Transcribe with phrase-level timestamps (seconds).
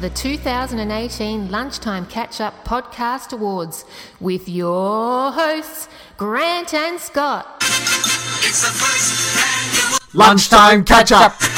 [0.00, 3.84] the 2018 Lunchtime Catch Up Podcast Awards
[4.18, 7.62] with your hosts, Grant and Scott.
[10.14, 11.49] Lunchtime catch up.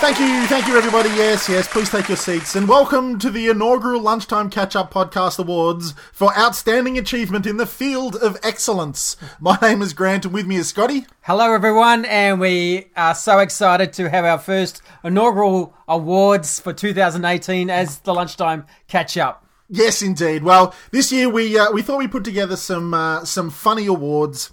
[0.00, 1.08] Thank you, thank you, everybody.
[1.10, 5.40] Yes, yes, please take your seats and welcome to the inaugural Lunchtime Catch Up Podcast
[5.40, 9.16] Awards for Outstanding Achievement in the Field of Excellence.
[9.40, 11.06] My name is Grant, and with me is Scotty.
[11.22, 17.68] Hello, everyone, and we are so excited to have our first inaugural awards for 2018
[17.68, 19.44] as the lunchtime catch up.
[19.68, 20.44] Yes, indeed.
[20.44, 24.52] Well, this year we uh, we thought we'd put together some uh, some funny awards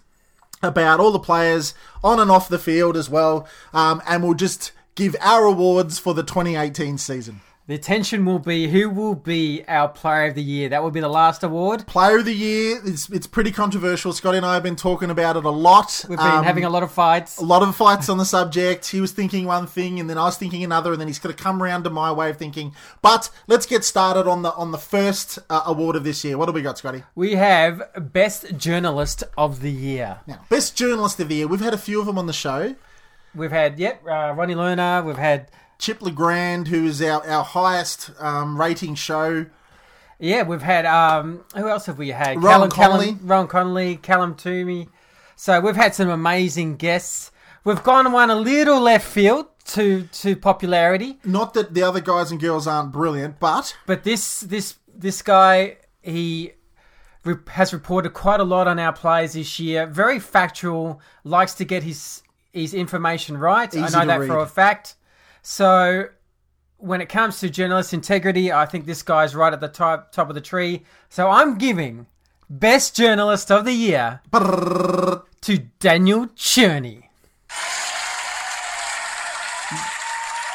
[0.63, 4.71] about all the players on and off the field as well, um, and we'll just
[4.95, 7.41] give our awards for the 2018 season.
[7.67, 10.69] The attention will be who will be our player of the year.
[10.69, 11.87] That will be the last award.
[11.87, 14.13] Player of the year, it's, it's pretty controversial.
[14.13, 16.05] Scotty and I have been talking about it a lot.
[16.07, 17.39] We've been Um, having a lot of fights.
[17.39, 18.91] a lot of fights on the subject.
[18.91, 21.35] He was thinking one thing, and then I was thinking another, and then he's going
[21.35, 22.75] to come around to my way of thinking.
[23.01, 26.37] But let's get started on the on the first uh, award of this year.
[26.37, 27.01] What have we got, Scotty?
[27.15, 27.81] We have
[28.13, 30.19] Best Journalist of the Year.
[30.27, 31.47] Now, best journalist of the year.
[31.47, 32.75] We've had a few of them on the show.
[33.35, 35.03] We've had, yep, uh, Ronnie Lerner.
[35.05, 39.45] We've had, Chip Le Grand, who is our our highest um, rating show.
[40.19, 42.41] yeah, we've had, um, who else have we had?
[42.41, 43.05] Rohan Callum, Connolly.
[43.07, 44.87] Callum, Ron Connolly, Callum Twomey.
[45.35, 47.31] So we've had some amazing guests.
[47.65, 51.17] We've gone one a little left field to, to popularity.
[51.25, 55.77] Not that the other guys and girls aren't brilliant, but But this this this guy
[56.01, 56.53] he
[57.25, 59.87] re- has reported quite a lot on our players this year.
[59.87, 62.21] Very factual, likes to get his
[62.55, 63.71] his information right.
[63.73, 64.95] Easy I know that for a fact.
[65.41, 66.07] So
[66.77, 70.29] when it comes to journalist integrity, I think this guy's right at the top top
[70.29, 70.83] of the tree.
[71.09, 72.07] So I'm giving
[72.49, 77.03] best journalist of the year to Daniel Cherny.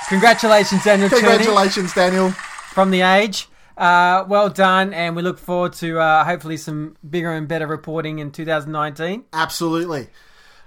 [0.08, 2.30] Congratulations, Daniel Cherny congratulations, Daniel.
[2.30, 3.46] from the age.
[3.76, 8.18] Uh, well done, and we look forward to uh, hopefully some bigger and better reporting
[8.18, 9.24] in 2019.
[9.32, 10.08] Absolutely.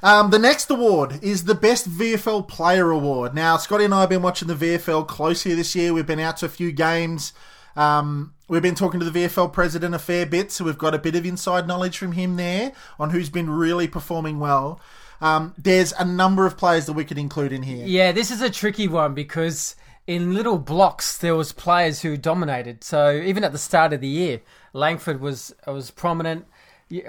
[0.03, 3.33] Um, the next award is the Best VFL Player Award.
[3.33, 5.93] Now, Scotty and I have been watching the VFL closely this year.
[5.93, 7.31] We've been out to a few games.
[7.77, 10.99] Um, we've been talking to the VFL president a fair bit, so we've got a
[10.99, 14.81] bit of inside knowledge from him there on who's been really performing well.
[15.21, 17.85] Um, there's a number of players that we could include in here.
[17.85, 22.83] Yeah, this is a tricky one because in little blocks there was players who dominated.
[22.83, 24.41] So even at the start of the year,
[24.73, 26.45] Langford was was prominent.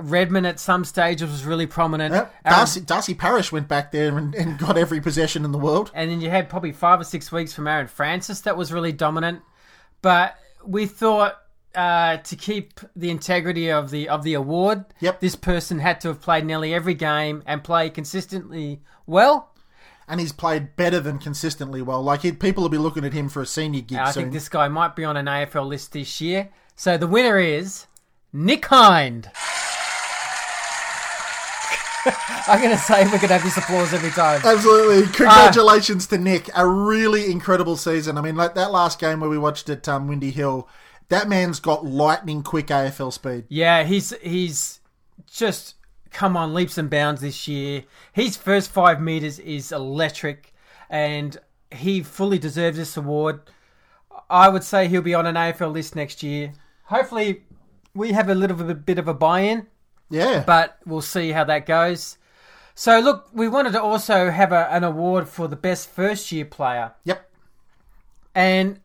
[0.00, 2.15] Redman at some stages was really prominent.
[2.15, 2.34] Yep.
[2.45, 5.91] Aaron- Darcy, Darcy Parish went back there and, and got every possession in the world.
[5.95, 8.93] and then you had probably five or six weeks from Aaron Francis that was really
[8.93, 9.43] dominant.
[10.03, 11.39] But we thought
[11.75, 15.21] uh, to keep the integrity of the of the award, Yep.
[15.21, 19.51] this person had to have played nearly every game and play consistently well.
[20.06, 22.03] And he's played better than consistently well.
[22.03, 24.25] Like, he, people will be looking at him for a senior gig I soon.
[24.25, 26.51] think this guy might be on an AFL list this year.
[26.77, 27.87] So the winner is
[28.31, 29.31] Nick Hind.
[32.47, 34.41] I'm going to say we're going to have this applause every time.
[34.44, 35.03] Absolutely.
[35.12, 36.50] Congratulations to Nick.
[36.54, 38.19] A really incredible season.
[38.19, 40.69] I mean, like that last game where we watched at um, Windy Hill,
[41.09, 43.45] that man's got lightning quick AFL speed.
[43.48, 44.80] Yeah, he's he's
[45.30, 45.74] just
[46.10, 47.84] come on leaps and bounds this year.
[48.12, 50.53] His first five meters is electric,
[50.89, 51.36] and
[51.71, 53.41] he fully deserves this award.
[54.30, 56.53] I would say he'll be on an AFL list next year.
[56.84, 57.42] Hopefully,
[57.95, 59.66] we have a little bit of a buy-in,
[60.10, 60.45] Yeah.
[60.47, 62.18] but we'll see how that goes.
[62.74, 66.92] So, look, we wanted to also have a, an award for the best first-year player.
[67.04, 67.30] yep.
[68.34, 68.80] And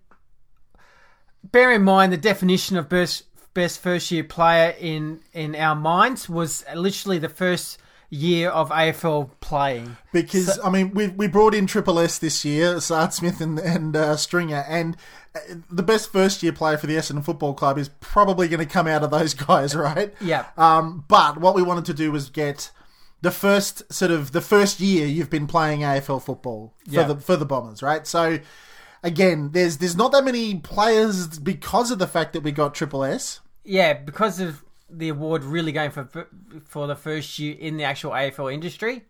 [1.43, 3.23] bear in mind the definition of best
[3.53, 7.79] best first year player in in our minds was literally the first
[8.09, 9.97] year of AFL playing.
[10.11, 13.95] Because I mean, we we brought in Triple S this year, Saad Smith and and
[13.95, 14.97] uh, Stringer, and
[15.69, 18.87] the best first year player for the Essendon Football Club is probably going to come
[18.87, 20.13] out of those guys, right?
[20.21, 20.45] Yeah.
[20.57, 22.71] Um, but what we wanted to do was get
[23.21, 27.03] the first sort of the first year you've been playing AFL football for Yeah.
[27.03, 28.07] the for the Bombers, right?
[28.07, 28.39] So
[29.03, 33.03] again, there's there's not that many players because of the fact that we got Triple
[33.03, 33.41] S.
[33.63, 36.07] Yeah, because of the award really going for
[36.65, 39.05] for the first year in the actual AFL industry.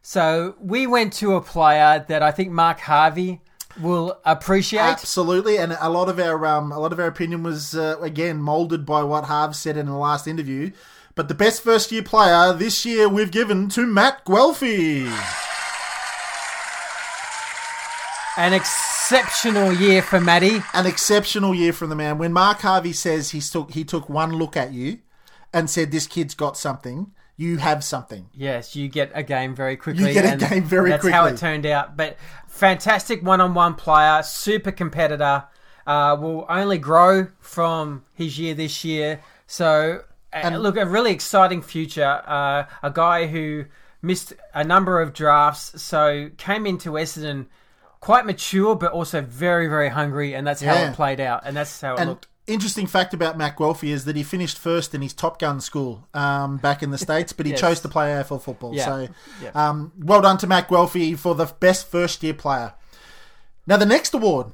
[0.00, 3.40] So we went to a player that I think Mark Harvey
[3.80, 4.80] will appreciate.
[4.80, 8.40] Absolutely, and a lot of our um, a lot of our opinion was uh, again
[8.40, 10.70] molded by what Harv said in the last interview.
[11.14, 15.06] But the best first year player this year we've given to Matt Guelfi.
[18.36, 20.62] An exceptional year for Matty.
[20.72, 22.18] An exceptional year from the man.
[22.18, 24.98] When Mark Harvey says he took he took one look at you
[25.52, 28.28] and said this kid's got something, you have something.
[28.34, 30.08] Yes, you get a game very quickly.
[30.08, 31.96] You get a and game very that's how it turned out.
[31.96, 32.18] But
[32.48, 35.44] fantastic one-on-one player, super competitor.
[35.86, 39.20] Uh, will only grow from his year this year.
[39.46, 40.02] So,
[40.34, 42.22] uh, look, a really exciting future.
[42.26, 43.64] Uh, a guy who
[44.02, 47.46] missed a number of drafts, so came into Essendon
[48.00, 50.90] quite mature, but also very, very hungry, and that's how Yeah.
[50.90, 52.27] it played out, and that's how it And looked.
[52.48, 56.08] Interesting fact about Matt Guelfi is that he finished first in his Top Gun school
[56.14, 57.60] um, back in the States, but he Yes.
[57.60, 58.74] chose to play AFL football.
[58.74, 58.84] Yeah.
[58.86, 59.08] So
[59.42, 59.50] Yeah.
[59.54, 62.72] um, well done to Matt Guelfi for the best first year player.
[63.66, 64.48] Now, the next award,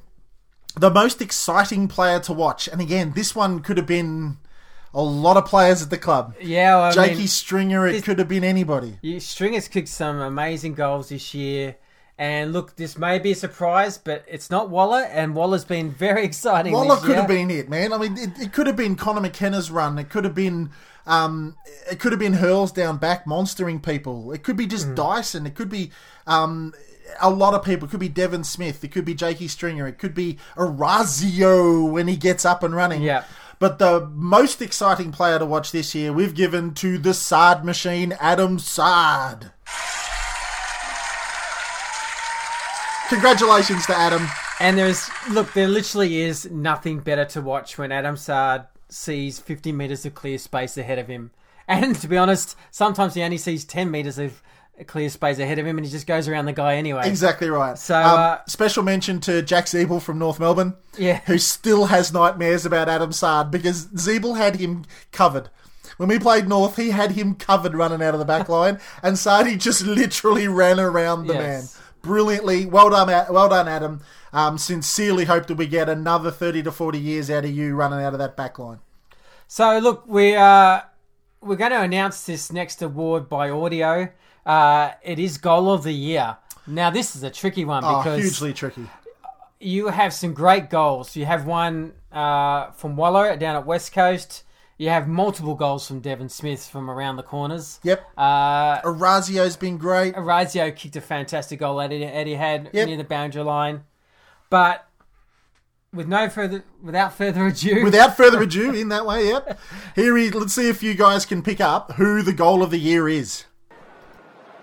[0.77, 2.67] the most exciting player to watch.
[2.67, 4.37] And again, this one could have been
[4.93, 6.35] a lot of players at the club.
[6.41, 8.99] Yeah, well, I Jakey mean, Stringer, it could have been anybody.
[9.19, 11.77] Stringer's kicked some amazing goals this year.
[12.17, 16.23] And look, this may be a surprise, but it's not Waller, and Waller's been very
[16.23, 16.71] exciting.
[16.71, 17.91] Waller could have been it, man.
[17.91, 19.99] I mean, it, it could have been Connor McKenna's run.
[19.99, 20.69] It could have been,
[21.05, 21.57] um,
[21.91, 24.31] it could have been Hurls down back monstering people.
[24.31, 24.95] It could be just Hmm.
[24.95, 25.45] Dyson.
[25.45, 25.91] It could be,
[26.25, 26.73] um,
[27.19, 27.87] a lot of people.
[27.87, 28.83] It could be Devon Smith.
[28.83, 29.85] It could be Jakey Stringer.
[29.85, 33.01] It could be Orazio when he gets up and running.
[33.01, 33.25] Yeah.
[33.59, 38.15] But the most exciting player to watch this year, we've given to the Saad machine,
[38.19, 39.51] Adam Saad.
[43.09, 44.27] Congratulations to Adam.
[44.59, 49.71] And there's look, there literally is nothing better to watch when Adam Saad sees 50
[49.71, 51.31] meters of clear space ahead of him.
[51.67, 54.41] And to be honest, sometimes he only sees 10 meters of
[54.87, 57.07] clear space ahead of him, and he just goes around the guy anyway.
[57.07, 57.77] Exactly right.
[57.77, 61.21] So, um, uh, special mention to Jack Ziebell from North Melbourne, Yeah.
[61.25, 65.49] who still has nightmares about Adam Saad because Ziebell had him covered.
[65.97, 69.17] When we played North, he had him covered running out of the back line, and
[69.17, 71.41] Sardi just literally ran around the Yes.
[71.43, 71.63] man
[72.05, 72.65] brilliantly.
[72.65, 74.01] Well done, well done, Adam.
[74.31, 78.05] Um, sincerely hope that we get another thirty to forty years out of you running
[78.05, 78.79] out of that back line.
[79.47, 80.81] So look, we uh,
[81.41, 84.09] we're going to announce this next award by audio.
[84.45, 86.37] Uh, it is goal of the year.
[86.67, 88.87] Now this is a tricky one because hugely tricky.
[89.59, 91.15] you have some great goals.
[91.15, 94.43] You have one uh, from Waller down at West Coast.
[94.77, 97.79] You have multiple goals from Devon Smith from around the corners.
[97.83, 98.05] Yep.
[98.17, 100.15] Uh, Orazio's been great.
[100.17, 102.87] Orazio kicked a fantastic goal at Etihad Yep.
[102.87, 103.83] near the boundary line.
[104.49, 104.85] But
[105.93, 109.57] with no further, without further ado, Without further ado, in that way, yep.
[109.95, 112.77] Here, he, let's see if you guys can pick up who the goal of the
[112.79, 113.45] year is.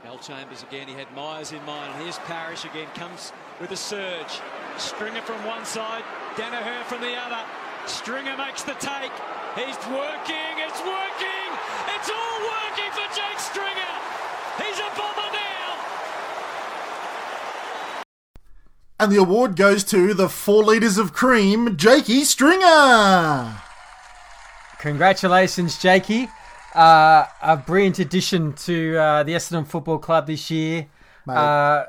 [0.04, 1.90] Al Chambers again, he had Myers in mind.
[1.94, 4.40] And here's Parish again, comes with a surge.
[4.76, 6.04] Stringer from one side,
[6.36, 7.40] Daniher from the other.
[7.86, 9.10] Stringer makes the take.
[9.54, 11.50] He's working, it's working!
[11.94, 13.94] It's all working for Jake Stringer!
[14.56, 15.78] He's a bomber now!
[18.98, 23.58] And the award goes to the four litres of cream, Jakey Stringer.
[24.78, 26.30] Congratulations, Jakey.
[26.74, 30.86] Uh, a brilliant addition to uh, the Essendon Football Club this year.
[31.28, 31.84] Uh,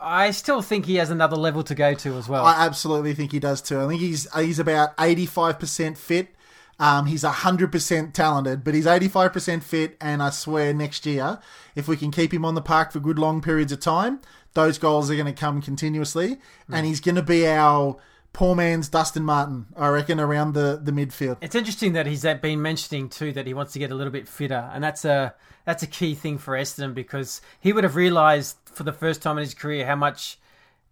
[0.00, 2.44] I still think he has another level to go to as well.
[2.44, 3.80] I absolutely think he does too.
[3.80, 6.30] I think he's he's about eighty five percent fit.
[6.78, 9.96] Um, he's hundred percent talented, but he's eighty five percent fit.
[10.00, 11.38] And I swear, next year,
[11.74, 14.20] if we can keep him on the park for good long periods of time,
[14.52, 16.38] those goals are going to come continuously,
[16.70, 17.96] and he's going to be our
[18.32, 19.66] poor man's Dustin Martin.
[19.76, 21.38] I reckon around the the midfield.
[21.40, 24.28] it's interesting that he's been mentioning too that he wants to get a little bit
[24.28, 28.56] fitter, and that's a that's a key thing for Essendon because he would have realised
[28.66, 30.38] for the first time in his career how much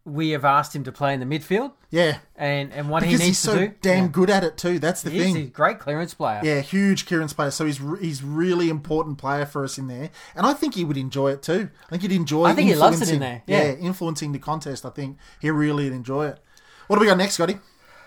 [0.05, 3.27] we have asked him to play in the midfield Yeah, and, and what because he
[3.27, 3.75] he's needs so to do.
[3.81, 4.11] damn Yeah.
[4.11, 4.79] good at it too.
[4.79, 5.37] That's the He is, thing.
[5.37, 6.41] he's a great clearance player.
[6.45, 7.51] Yeah, huge clearance player.
[7.51, 10.85] So he's re- he's really important player for us in there, and I think he
[10.85, 11.71] would enjoy it too.
[11.87, 12.45] I think he'd enjoy.
[12.45, 13.73] I think he loves it in there, yeah.
[13.73, 14.85] influencing the contest.
[14.85, 16.39] I think he really would enjoy it.
[16.87, 17.59] What do we got next, Scotty?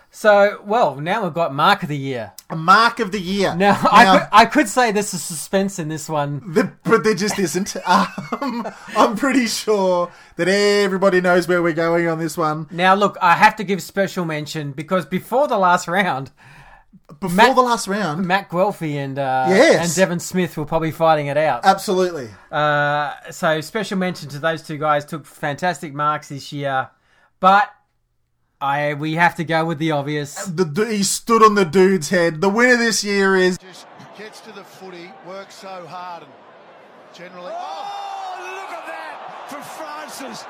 [0.10, 2.32] So, well, now we've got Mark of the Year.
[2.50, 3.54] A mark of the year.
[3.56, 6.54] Now, I, could, I could say there's a suspense in this one.
[6.54, 7.76] the- but there just isn't.
[7.88, 12.68] Um, I'm pretty sure that everybody knows where we're going on this one.
[12.72, 16.32] Now, look, I have to give special mention because before the last round,
[17.20, 19.86] Before Matt- the last round, Matt Guelfi and uh, Yes.
[19.88, 21.66] and Devon Smith were probably fighting it out.
[21.66, 22.30] absolutely.
[22.52, 25.04] Uh, so, special mention to those two guys.
[25.06, 26.90] Took fantastic marks this year,
[27.40, 27.70] but
[28.60, 30.46] I we have to go with the obvious.
[30.46, 32.42] The, du- he stood on the dude's head.
[32.42, 33.86] The winner this year is just
[34.18, 36.32] gets to the footy, works so hard, and
[37.14, 37.54] generally.
[37.54, 40.44] Oh, oh look at that from Francis.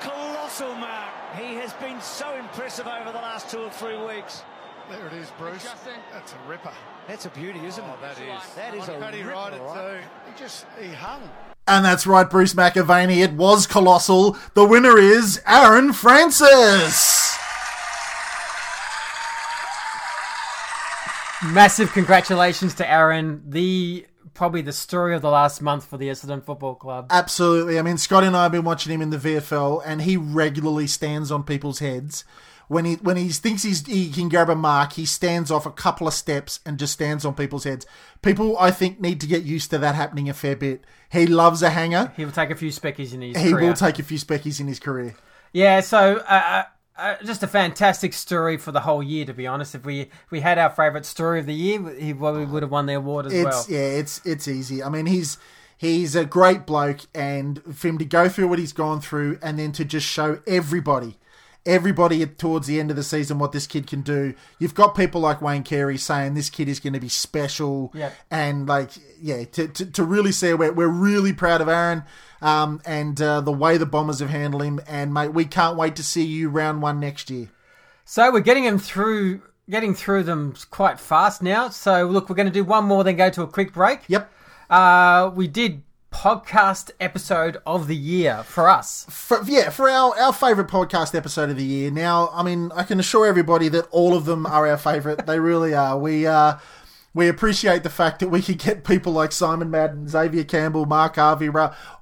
[0.00, 1.10] Colossal mark.
[1.36, 4.42] He has been so impressive over the last two or three weeks.
[4.88, 5.68] There it is, Bruce.
[6.12, 6.72] That's a ripper.
[7.06, 7.90] That's a beauty, isn't it?
[7.90, 8.54] Oh, that is.
[8.54, 10.00] That is a Paddy ripper, right it right?
[10.00, 10.32] too.
[10.32, 11.28] He just he hung.
[11.68, 13.18] And that's right, Bruce McAvaney.
[13.18, 14.38] It was colossal.
[14.54, 17.15] The winner is Aaron Francis.
[21.44, 23.42] Massive congratulations to Aaron.
[23.46, 27.06] The probably the story of the last month for the Essendon Football Club.
[27.10, 27.78] Absolutely.
[27.78, 30.86] I mean, Scotty and I have been watching him in the VFL, and he regularly
[30.86, 32.24] stands on people's heads.
[32.68, 35.70] When he when he thinks he's, he can grab a mark, he stands off a
[35.70, 37.86] couple of steps and just stands on people's heads.
[38.22, 40.84] People, I think, need to get used to that happening a fair bit.
[41.10, 42.12] He loves a hanger.
[42.16, 43.68] He will take a few speckies in his He career.
[43.68, 45.14] will take a few speckies in his career.
[45.52, 46.64] Yeah, so uh,
[46.98, 49.24] uh, just a fantastic story for the whole year.
[49.26, 52.12] To be honest, if we if we had our favourite story of the year, he
[52.14, 53.66] probably would have won the award as It's well.
[53.68, 54.82] yeah, it's it's easy.
[54.82, 55.38] I mean, he's
[55.76, 59.58] he's a great bloke, and for him to go through what he's gone through, and
[59.58, 61.16] then to just show everybody,
[61.66, 64.34] everybody towards the end of the season what this kid can do.
[64.58, 68.14] You've got people like Wayne Carey saying this kid is going to be special, Yep.
[68.30, 72.04] and like yeah, to to, to really say we're we're really proud of Aaron.
[72.42, 75.96] Um, and uh, the way the Bombers have handled him, and mate, we can't wait
[75.96, 77.48] to see you round one next year.
[78.04, 81.70] So we're getting him through, getting through them quite fast now.
[81.70, 84.00] So look, we're going to do one more, then go to a quick break.
[84.08, 84.30] Yep.
[84.68, 85.82] Uh, we did
[86.16, 89.04] podcast episode of the year for us.
[89.10, 91.90] for, yeah, for our, our favourite podcast episode of the year.
[91.90, 95.26] Now, I mean, I can assure everybody that all of them are our favourite.
[95.26, 95.98] they really are.
[95.98, 96.54] We uh,
[97.16, 101.16] we appreciate the fact that we could get people like Simon Madden, Xavier Campbell, Mark
[101.16, 101.48] Harvey,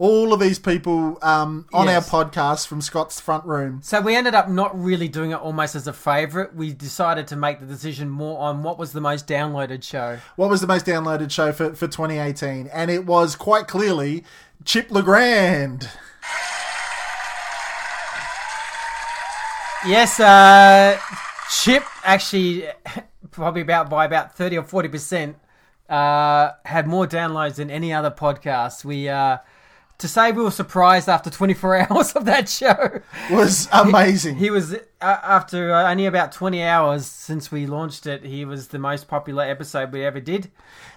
[0.01, 2.13] all of these people um, on Yes.
[2.13, 3.79] our podcast from Scott's front room.
[3.81, 6.57] So we ended up not really doing it almost as a favourite.
[6.57, 10.19] We decided to make the decision more on what was the most downloaded show.
[10.35, 12.67] What was the most downloaded show for, for 2018?
[12.73, 14.25] And it was quite clearly
[14.65, 15.89] Chip Le Grand.
[19.87, 20.99] Yes, uh,
[21.51, 22.67] Chip actually
[23.35, 25.37] probably about by about thirty or forty percent
[25.89, 28.85] uh, had more downloads than any other podcast.
[28.85, 29.39] We uh,
[29.99, 33.01] to say we were surprised after twenty four hours of that show.
[33.31, 34.37] Was amazing.
[34.37, 38.25] He was uh, after uh, only about twenty hours since we launched it.
[38.25, 40.51] He was the most popular episode we ever did,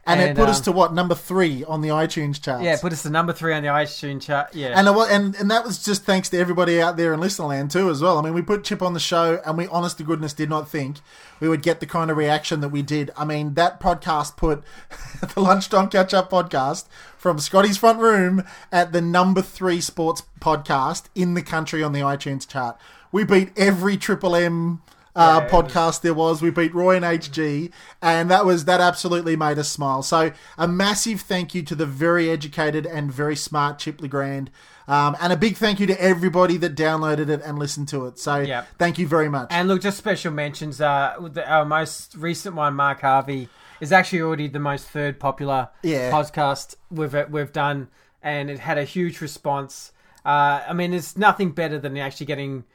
[0.06, 2.64] and, it put us um, to what number three on the iTunes chart.
[2.64, 4.56] yeah, put us to number three on the iTunes chart.
[4.56, 7.90] Yeah, And, and and that was just thanks to everybody out there in Listenerland too,
[7.90, 8.18] as well.
[8.18, 10.70] I mean, we put Chip on the show, and we, honest to goodness, did not
[10.70, 10.98] think
[11.40, 13.12] we would get the kind of reaction that we did.
[13.18, 14.64] I mean, that podcast put
[15.36, 16.86] the Lunchtime Catch Up podcast
[17.18, 22.00] from Scotty's front room at the number three sports podcast in the country on the
[22.00, 22.78] iTunes chart.
[23.12, 24.82] We beat every Triple M.
[25.16, 27.72] Uh, Yeah, podcast there was we beat Roy and HG
[28.04, 31.88] and that was that absolutely made us smile so a massive thank you to the
[31.88, 34.52] very educated and very smart Chip Le Grand
[34.88, 38.20] um, and a big thank you to everybody that downloaded it and listened to it
[38.20, 38.68] so Yep.
[38.78, 40.80] thank you very much And look, just special mentions.
[40.80, 43.50] Uh, the, our most recent one, Mark Harvey,
[43.82, 46.12] is actually already the most third popular Yeah.
[46.12, 47.88] podcast we've we've done,
[48.22, 49.94] and it had a huge response.
[50.24, 52.66] Uh, I mean, it's nothing better than actually getting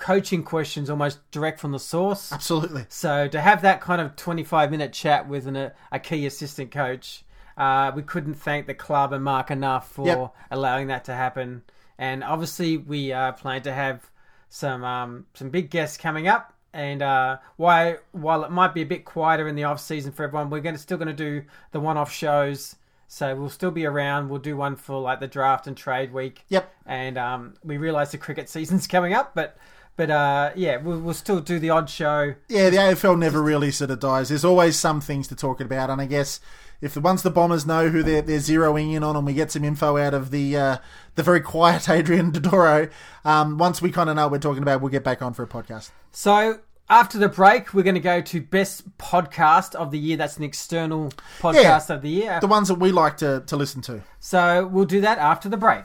[0.00, 2.32] coaching questions almost direct from the source.
[2.32, 6.26] absolutely So to have that kind of 25 minute chat with an, a, a key
[6.26, 7.22] assistant coach,
[7.56, 10.34] uh, we couldn't thank the club and Mark enough for Yep.
[10.50, 11.62] allowing that to happen.
[11.98, 14.10] And obviously, we uh, plan to have
[14.48, 16.54] some um, some big guests coming up.
[16.72, 20.22] And uh, why, while it might be a bit quieter in the off season for
[20.22, 21.42] everyone, we're going to still going to do
[21.72, 22.76] the one off shows.
[23.08, 24.28] So we'll still be around.
[24.28, 26.44] We'll do one for like the draft and trade week.
[26.48, 26.72] Yep.
[26.86, 29.58] And um, we realise the cricket season's coming up, but
[30.00, 32.34] but uh, yeah, we'll, we'll still do the odd show.
[32.48, 35.90] yeah the AFL never really sort of dies there's always some things to talk about
[35.90, 36.40] and I guess
[36.80, 39.52] if the once the Bombers know who they're, they're zeroing in on and we get
[39.52, 40.76] some info out of the uh,
[41.16, 42.90] the very quiet Adrian Dodoro
[43.26, 45.42] um, once we kind of know what we're talking about we'll get back on for
[45.42, 49.98] a podcast So after the break, we're going to go to best podcast of the
[49.98, 50.16] year.
[50.16, 52.38] That's an external podcast of the year.
[52.40, 55.56] the ones that we like to, to listen to So we'll do that after the
[55.56, 55.84] break.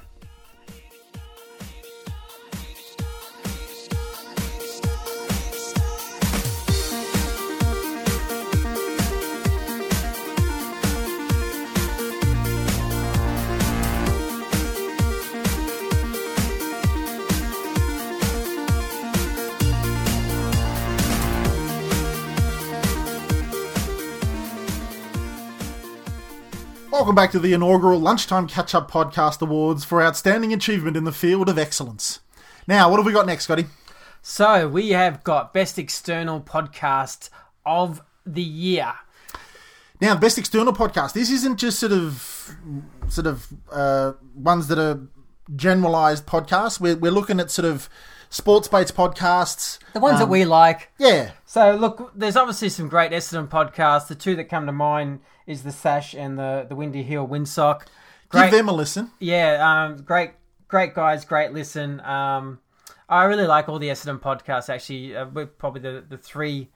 [27.05, 31.11] Welcome back to the inaugural Lunchtime Catch Up Podcast Awards for Outstanding Achievement in the
[31.11, 32.19] Field of Excellence.
[32.65, 33.65] Now, what have we got next, Scotty?
[34.23, 37.29] So we have got best external podcast
[37.63, 38.91] of the year.
[40.01, 41.13] Now, best external podcast.
[41.13, 42.57] This isn't just sort of
[43.07, 44.99] sort of uh, ones that are
[45.55, 46.79] generalized podcasts.
[46.79, 47.87] We're we're looking at sort of
[48.35, 49.79] sports based podcasts.
[49.93, 50.91] The ones that Um, we like.
[50.97, 54.07] Yeah, So look, there's obviously some great Essendon podcasts.
[54.07, 57.83] The two that come to mind is the Sash and the the Windy Hill Windsock.
[58.31, 59.11] give them a listen.
[59.19, 60.31] Yeah, um, great,
[60.67, 62.01] great guys, great listen.
[62.01, 62.59] Um,
[63.07, 64.67] I really like all the Essendon podcasts.
[64.69, 66.69] Actually, uh, we're probably the, the three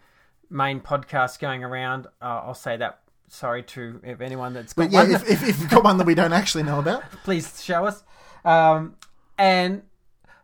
[0.49, 2.07] main podcasts going around.
[2.21, 2.99] Uh, I'll say that.
[3.31, 5.97] Sorry to if anyone that's got But yeah, one, if, if, if you've got one
[5.97, 8.03] that we don't actually know about, please show us.
[8.43, 8.95] Um,
[9.37, 9.83] and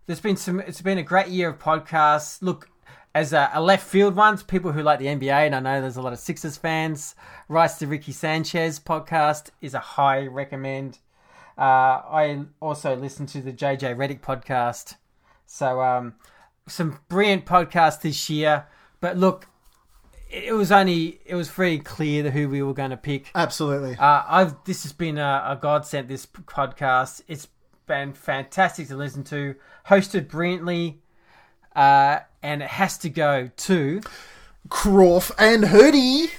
[0.05, 0.59] there's been some.
[0.59, 2.41] It's been a great year of podcasts.
[2.41, 2.69] Look.
[3.13, 5.95] As a, a left field ones, people who like the NBA, and I know there's
[5.95, 7.15] a lot of Sixers fans.
[7.47, 10.99] Rights to Ricky Sanchez podcast is a high recommend.
[11.57, 11.61] Uh,
[12.11, 14.95] I also listen to the JJ Redick podcast.
[15.45, 16.15] So um,
[16.67, 18.65] some brilliant podcasts this year.
[18.99, 19.47] But look,
[20.29, 23.31] it was only it was very clear who we were going to pick.
[23.35, 23.95] absolutely.
[23.97, 26.07] Uh, I've this has been a, a godsend.
[26.07, 27.47] This podcast, it's
[27.87, 29.55] been fantastic to listen to,
[29.87, 30.99] hosted brilliantly,
[31.75, 34.01] uh, and it has to go to
[34.69, 36.29] Croft and Hurdy.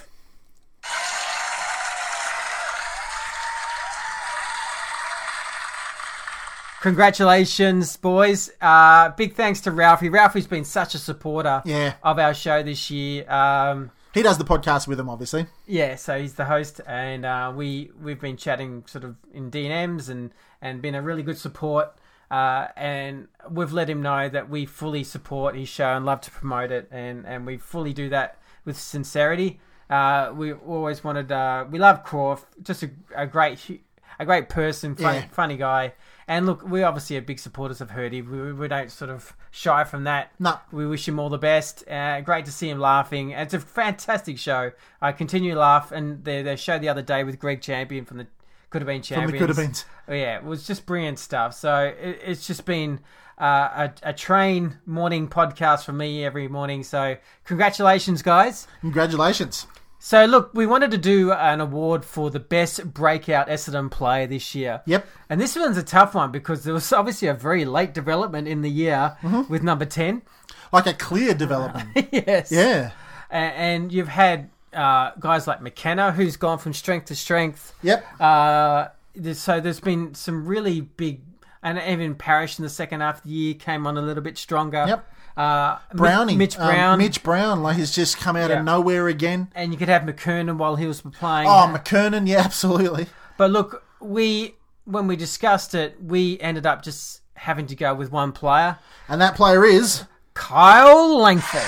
[6.82, 8.50] Congratulations, boys!
[8.60, 10.10] Uh, big thanks to Ralphie.
[10.10, 11.94] Ralphie's been such a supporter Yeah.
[12.02, 13.28] of our show this year.
[13.30, 15.46] Um, He does the podcast with him, obviously.
[15.66, 20.08] Yeah, so he's the host, and uh, we we've been chatting sort of in DMs
[20.08, 20.30] and
[20.66, 21.94] and been a really good support.
[22.30, 26.30] Uh, and we've let him know that we fully support his show and love to
[26.30, 29.61] promote it, and and we fully do that with sincerity.
[29.88, 31.30] Uh, we always wanted.
[31.30, 33.80] Uh, we love Croft, just a, a great
[34.18, 35.29] a great person, funny, Yeah.
[35.31, 35.92] funny guy.
[36.29, 38.22] And look, we obviously are big supporters of Hurdy.
[38.22, 40.33] We, we don't sort of shy from that.
[40.40, 40.59] No.
[40.72, 41.87] We wish him all the best.
[41.88, 43.31] Uh, great to see him laughing.
[43.31, 44.72] It's a fantastic show.
[45.00, 45.92] I continue to laugh.
[45.92, 48.26] And the, the show the other day with Greg Champion from the
[48.70, 49.57] Coodabeen Champions.
[49.57, 49.85] Coodabeens.
[50.09, 51.55] Oh, yeah, it was just brilliant stuff.
[51.55, 53.00] So it, it's just been
[53.40, 56.83] uh, a, a train morning podcast for me every morning.
[56.83, 58.66] So congratulations, guys.
[58.81, 59.66] Congratulations.
[59.98, 64.55] So look, we wanted to do an award for the best breakout Essendon player this
[64.55, 64.83] year.
[64.87, 65.07] Yep.
[65.31, 68.62] And this one's a tough one because there was obviously a very late development in
[68.62, 69.50] the year Mm-hmm.
[69.52, 70.22] with number 10.
[70.72, 71.88] Like a clear development.
[72.12, 72.52] yes.
[72.52, 72.92] Yeah.
[73.31, 77.74] A- And, you've had uh, guys like McKenna who's gone from strength to strength.
[77.82, 78.04] Yep.
[78.20, 81.20] Uh, there's, so there's been some really big,
[81.62, 84.36] and even Parish in the second half of the year came on a little bit
[84.38, 84.84] stronger.
[84.86, 85.12] Yep.
[85.36, 85.78] Uh.
[86.36, 86.98] Mitch Um, Brown.
[86.98, 88.60] Mitch Brown, like he's just come out Yeah.
[88.60, 89.48] of nowhere again.
[89.54, 91.46] and you could have McKernan while he was playing.
[91.48, 93.06] Oh, McKernan, yeah, absolutely.
[93.36, 98.10] But look, we when we discussed it, we ended up just having to go with
[98.10, 101.60] one player, And that player is Kyle Langford.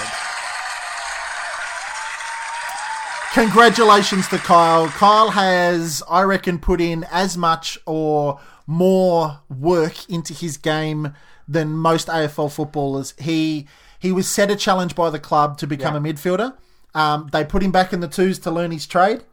[3.32, 4.88] Congratulations to Kyle.
[4.88, 11.14] Kyle has, I reckon, put in as much or more work into his game
[11.46, 13.14] than most AFL footballers.
[13.18, 13.66] He
[13.98, 16.56] he was set a challenge by the club to become a midfielder.
[16.94, 19.24] Um, they put him back in the twos to learn his trade,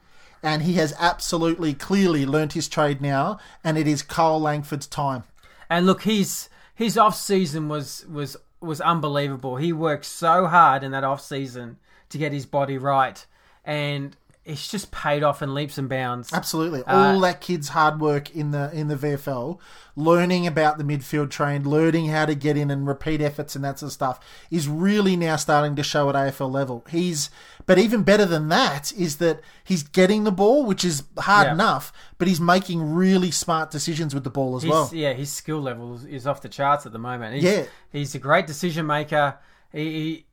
[0.42, 3.38] and he has absolutely clearly learnt his trade now.
[3.64, 5.24] And it is Kyle Langford's time.
[5.70, 9.58] And look, his his off season was was was unbelievable.
[9.58, 11.78] He worked so hard in that off season
[12.10, 13.26] to get his body right,
[13.66, 16.32] and it's just paid off in leaps and bounds.
[16.32, 19.58] Absolutely, Uh, all that kid's hard work in the in the VFL,
[19.96, 23.80] learning about the midfield train, learning how to get in and repeat efforts and that
[23.80, 24.20] sort of stuff,
[24.52, 26.86] is really now starting to show at AFL level.
[26.92, 27.32] He's,
[27.66, 31.54] but even better than that is that he's getting the ball, which is hard Yeah.
[31.54, 34.90] enough, but he's making really smart decisions with the ball as His, well.
[34.94, 37.34] Yeah, his skill level is off the charts at the moment.
[37.34, 37.64] He's, Yeah.
[37.92, 39.40] he's a great decision maker.
[39.72, 39.80] He,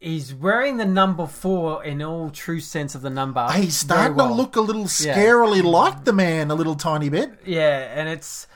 [0.00, 3.46] he- he's wearing the number four in all true sense of the number.
[3.52, 4.28] He's starting well.
[4.28, 7.32] to look a little scarily like the man, a little tiny bit.
[7.44, 8.46] Yeah, and it's.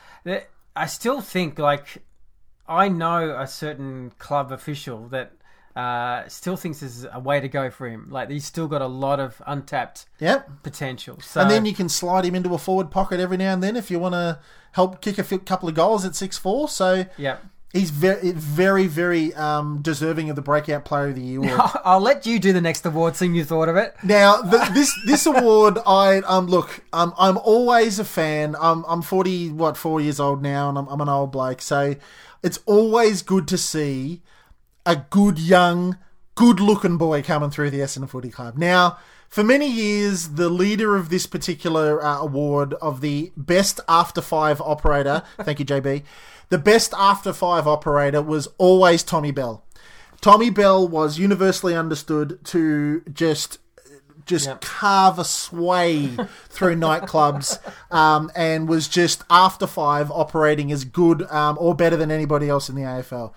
[0.77, 2.03] I still think like
[2.69, 5.33] I know a certain club official that
[5.75, 8.09] uh, still thinks this is a way to go for him.
[8.11, 10.63] Like he's still got a lot of untapped Yep.
[10.63, 11.19] potential.
[11.21, 13.77] So And then you can slide him into a forward pocket every now and then
[13.77, 14.39] if you want to
[14.73, 16.69] help kick a few, couple of goals at six four.
[16.69, 17.37] So yeah.
[17.77, 21.61] He's very, very, very um, deserving of the breakout player of the year award.
[21.85, 23.95] I'll, let you do the next award, seeing you thought of it.
[24.03, 28.57] now, the, this this award, I um look, um, I'm always a fan.
[28.61, 31.61] I'm I'm forty, what four years old now, and I'm, I'm an old bloke.
[31.61, 31.97] So
[32.43, 34.23] it's always good to see
[34.85, 35.99] a good young,
[36.35, 38.57] good looking boy coming through the Essendon Footy Club.
[38.57, 44.21] Now, for many years, the leader of this particular uh, award of the best after
[44.21, 46.03] five operator, thank you, JB,
[46.49, 49.65] the best after five operator was always Tommy Bell.
[50.21, 53.59] Tommy Bell was universally understood to just
[54.25, 54.61] just Yep.
[54.61, 56.09] carve a sway
[56.49, 57.59] through nightclubs,
[57.93, 62.69] um, and was just after five operating as good um, or better than anybody else
[62.69, 63.33] in the AFL.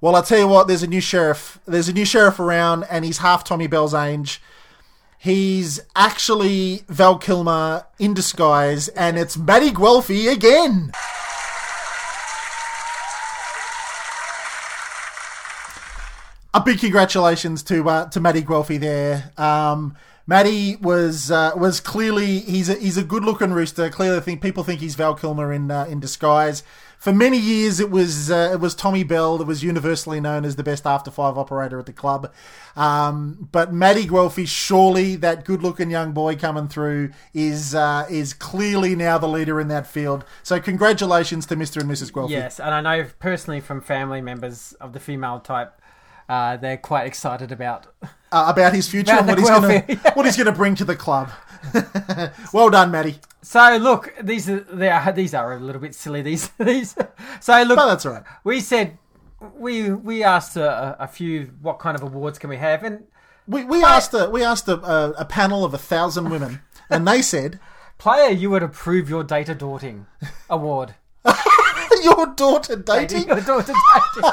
[0.00, 1.58] Well, I tell you what, there's a new sheriff.
[1.64, 4.42] There's a new sheriff around, and he's half Tommy Bell's age.
[5.26, 10.92] He's actually Val Kilmer in disguise, and it's Matty Guelfi again.
[16.54, 19.32] a big congratulations to uh, to Matty Guelfi there.
[19.36, 19.96] Um,
[20.28, 23.90] Matty was uh, was clearly he's a, he's a good looking rooster.
[23.90, 26.62] Clearly, I think people think he's Val Kilmer in uh, in disguise.
[26.98, 30.56] For many years, it was uh, it was Tommy Bell that was universally known as
[30.56, 32.32] the best after five operator at the club.
[32.74, 38.34] Um, but Matty Guelfi, surely that good looking young boy coming through, is uh, is
[38.34, 40.24] clearly now the leader in that field.
[40.42, 41.80] So congratulations to Mr.
[41.80, 42.10] and Mrs.
[42.10, 42.30] Guelfi.
[42.30, 45.80] Yes, and I know personally from family members of the female type,
[46.28, 47.86] uh, they're quite excited about.
[48.32, 50.96] uh, about his future About and what he's gonna what he's gonna bring to the
[50.96, 51.30] club.
[52.52, 53.16] well done, Matty.
[53.42, 56.22] So look, these are they are these are a little bit silly.
[56.22, 56.96] These these.
[57.40, 58.24] So look, But that's all right.
[58.44, 58.98] we said
[59.56, 63.04] we we asked a, a few what kind of awards can we have, and
[63.46, 67.06] We, we asked a we asked a, a, a panel of a thousand women, and
[67.06, 67.60] they said
[67.98, 70.06] player you would approve your data daunting
[70.50, 70.94] award.
[72.02, 74.30] your daughter dating Your daughter dating.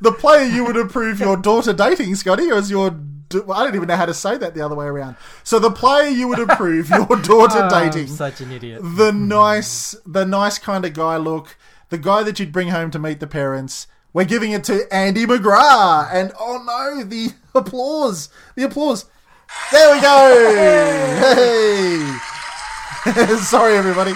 [0.00, 2.90] the player you would approve your daughter dating, Scotty, or is your
[3.34, 5.16] I don't even know how to say that the other way around.
[5.44, 8.80] So the player you would approve your daughter Oh, I'm dating, such an idiot.
[8.82, 11.56] the nice the nice kind of guy look,
[11.90, 13.86] the guy that you'd bring home to meet the parents.
[14.14, 19.04] We're giving it to Andy McGrath, and oh no, the applause, the applause.
[19.72, 22.14] There we go.
[23.04, 23.36] Hey.
[23.38, 24.12] Sorry, everybody.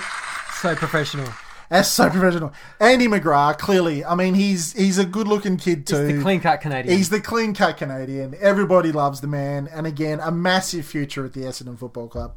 [0.60, 1.26] So professional.
[1.72, 2.52] That's so professional.
[2.78, 6.16] Andy McGrath, clearly, I mean, he's he's a good-looking kid too.
[6.18, 6.94] The clean cut Canadian.
[6.96, 8.34] He's the clean cut Canadian.
[8.40, 12.34] Everybody loves the man, and again, a massive future at the Essendon Football Club.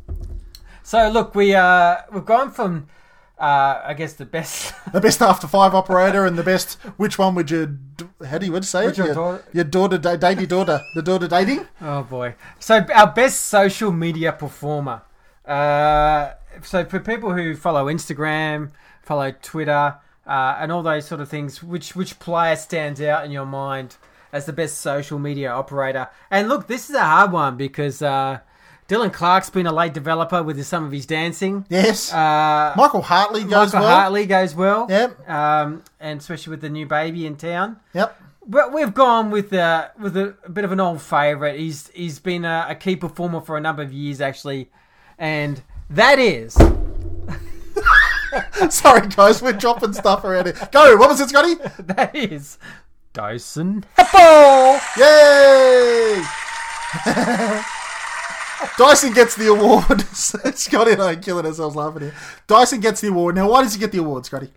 [0.84, 2.88] So look, we uh we've gone from
[3.38, 6.76] uh I guess the best The best after five operator, and the best.
[6.95, 7.78] Which one would you?
[8.26, 8.98] How do you would say it?
[8.98, 11.67] your Your, daughter- your daughter, da- daughter, the daughter dating.
[11.82, 12.36] Oh boy.
[12.60, 15.02] So our best social media performer.
[15.45, 16.32] Uh,
[16.63, 18.71] so for people who follow Instagram,
[19.06, 19.96] follow Twitter,
[20.28, 23.98] uh, and all those sort of things, which which player stands out in your mind
[24.34, 26.10] as the best social media operator?
[26.30, 28.39] And look, this is a hard one because uh,
[28.88, 31.65] Dylan Clarke's been a late developer with some of his dancing.
[31.70, 32.12] Yes.
[32.12, 33.63] Uh, Michael Hartley goes well.
[33.65, 34.00] Michael well.
[34.00, 34.88] Hartley goes well.
[34.89, 35.30] Yep.
[35.30, 37.80] Um, and especially with the new baby in town.
[37.94, 38.22] Yep.
[38.48, 41.60] But we've gone with uh, with a, a bit of an old favourite.
[41.60, 44.70] He's he's been a, a key performer for a number of years actually,
[45.18, 46.56] and that is
[48.69, 50.69] Sorry, guys, we're dropping stuff around here.
[50.71, 50.98] Go.
[50.98, 51.56] What was it, Scotty?
[51.80, 52.58] that is
[53.13, 54.80] Dyson Heppo.
[54.98, 56.24] Yay!
[58.78, 60.02] Dyson gets the award.
[60.15, 62.15] Scotty and I are killing ourselves laughing here.
[62.48, 63.36] Dyson gets the award.
[63.36, 64.50] Now, why does he get the award, Scotty?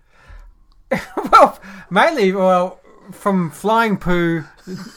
[1.33, 1.61] Well,
[1.91, 2.81] mainly well
[3.13, 4.45] from flying poo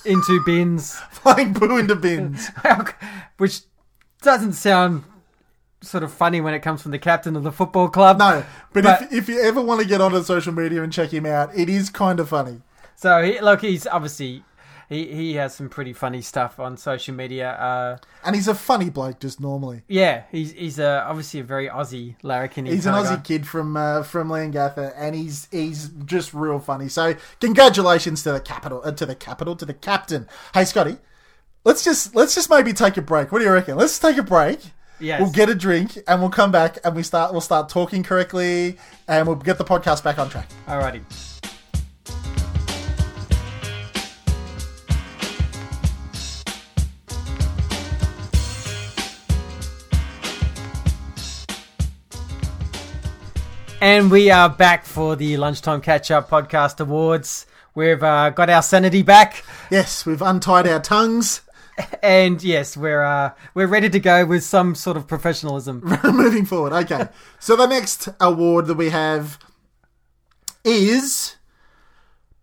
[0.05, 2.49] into bins, Flying poo into bins.
[3.37, 3.61] which
[4.21, 5.03] doesn't sound
[5.81, 8.19] sort of funny when it comes from the captain of the football club.
[8.19, 11.11] No, but, But- if, if you ever want to get onto social media and check
[11.11, 12.61] him out, it is kind of funny.
[12.95, 14.43] So he, look, he's obviously
[14.89, 17.51] he, he has some pretty funny stuff on social media.
[17.53, 19.81] Uh, And he's a funny bloke just normally.
[19.87, 22.65] yeah, he's he's uh, obviously a very Aussie larrikin.
[22.67, 26.89] He's an Aussie kid from uh, from Leongatha, and he's he's just real funny.
[26.89, 30.27] So congratulations to the capital, uh, to the capital, to the captain.
[30.53, 30.97] Hey Scotty,
[31.63, 33.31] let's just let's just maybe take a break.
[33.31, 33.77] What do you reckon?
[33.77, 34.59] Let's take a break.
[35.01, 35.19] Yes.
[35.19, 38.77] We'll get a drink and we'll come back and we start we'll start talking correctly
[39.07, 40.47] and we'll get the podcast back on track.
[40.67, 41.01] Alrighty.
[53.83, 57.47] And we are back for the Lunchtime Catch Up Podcast Awards.
[57.73, 61.41] We've uh, got our sanity back, Yes, we've untied our tongues.
[62.03, 65.81] and yes, we're uh, we're ready to go with some sort of professionalism.
[66.03, 66.73] Moving forward.
[66.73, 67.07] Okay.
[67.39, 69.39] So the next award that we have
[70.63, 71.35] is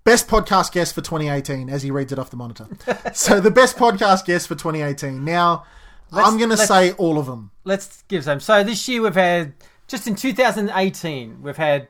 [0.04, 2.66] Best Podcast Guest for 2018, as he reads it off the monitor.
[3.14, 5.24] so the Best Podcast Guest for 2018.
[5.24, 5.64] Now,
[6.12, 7.50] I'm going to say all of them.
[7.64, 8.40] let's give some.
[8.40, 9.52] So this year we've had
[9.86, 11.88] just in 2018 we've had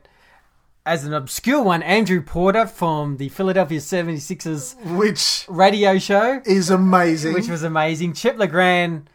[0.89, 7.33] as an obscure one Andrew Porter from the Philadelphia 76ers Which radio show, is amazing.
[7.33, 8.13] which was amazing.
[8.13, 9.07] Chip Le Grand,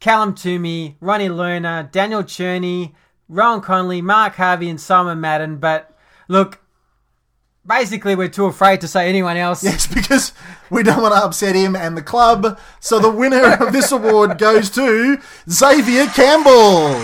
[0.00, 2.92] Callum Twomey, Ronnie Lerner, Daniel Cherny,
[3.26, 5.56] Rohan Connolly, Mark Harvey, and Simon Madden.
[5.56, 5.96] But
[6.28, 6.60] look,
[7.66, 9.64] basically we're too afraid to say anyone else.
[9.64, 10.34] Yes, because
[10.68, 12.60] we don't want to upset him and the club.
[12.80, 17.00] So the winner of this award goes to Xavier Campbell.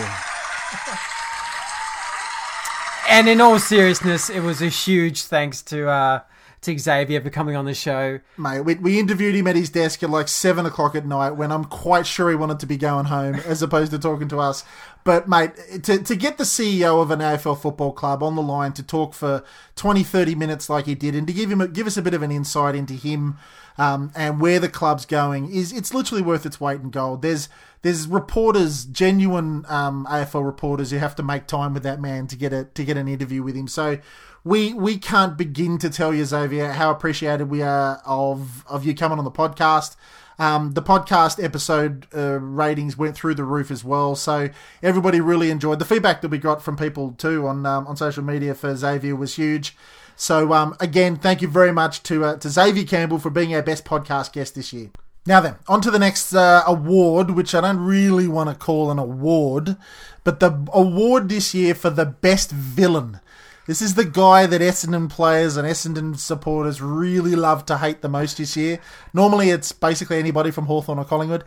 [3.10, 6.20] And in all seriousness, it was a huge thanks to uh,
[6.60, 8.20] to Xavier for coming on the show.
[8.38, 11.50] Mate, we, we interviewed him at his desk at like seven o'clock at night when
[11.50, 14.64] I'm quite sure he wanted to be going home as opposed to talking to us.
[15.02, 15.50] But, mate,
[15.82, 19.14] to, to get the CEO of an AFL football club on the line to talk
[19.14, 19.42] for
[19.74, 22.14] 20, 30 minutes like he did and to give him a, give us a bit
[22.14, 23.38] of an insight into him
[23.80, 27.22] um, and where the club's going is it's literally worth its weight in gold.
[27.22, 27.48] There's
[27.80, 32.36] there's reporters, genuine um, AFL reporters, who have to make time with that man to
[32.36, 33.68] get a to get an interview with him.
[33.68, 33.96] So
[34.44, 38.94] we we can't begin to tell you, Xavier, how appreciated we are of of you
[38.94, 39.96] coming on the podcast.
[40.38, 44.50] Um, the podcast episode uh, ratings went through the roof as well, so
[44.82, 48.22] everybody really enjoyed the feedback that we got from people too on um, on social
[48.22, 49.74] media for Xavier was huge.
[50.20, 53.62] So um, again, thank you very much to uh, to Xavier Campbell for being our
[53.62, 54.90] best podcast guest this year.
[55.24, 58.90] Now then, on to the next uh, award, which I don't really want to call
[58.90, 59.78] an award,
[60.22, 63.20] but the award this year for the best villain.
[63.66, 68.08] This is the guy that Essendon players and Essendon supporters really love to hate the
[68.10, 68.78] most this year.
[69.14, 71.44] Normally, it's basically anybody from Hawthorn or Collingwood,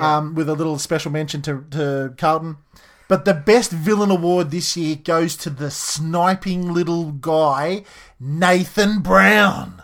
[0.00, 2.56] um, with a little special mention to, to Carlton.
[3.08, 7.84] But the best villain award this year goes to the sniping little guy,
[8.18, 9.82] Nathan Brown.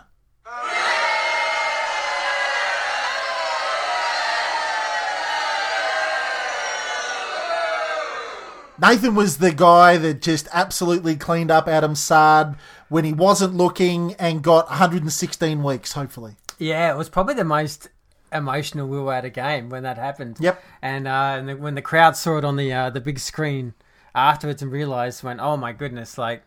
[8.81, 12.57] Nathan was the guy that just absolutely cleaned up Adam Saad
[12.89, 16.35] when he wasn't looking and got 116 weeks, hopefully.
[16.59, 17.87] Yeah, it was probably the most
[18.33, 20.37] emotional we were at a game when that happened.
[20.39, 20.63] Yep.
[20.81, 23.73] And, uh, and the, when the crowd saw it on the uh, the big screen
[24.15, 26.43] afterwards and realised, went, oh my goodness, like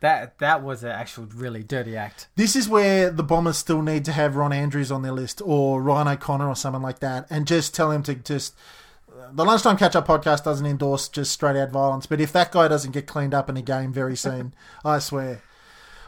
[0.00, 2.28] that that was an actual really dirty act.
[2.36, 5.82] This is where the Bombers still need to have Ron Andrews on their list or
[5.82, 8.54] Ryan O'Connor or someone like that and just tell him to just.
[9.32, 12.68] The Lunchtime Catch Up podcast doesn't endorse just straight out violence, but if that guy
[12.68, 15.42] doesn't get cleaned up in a game very soon, I swear.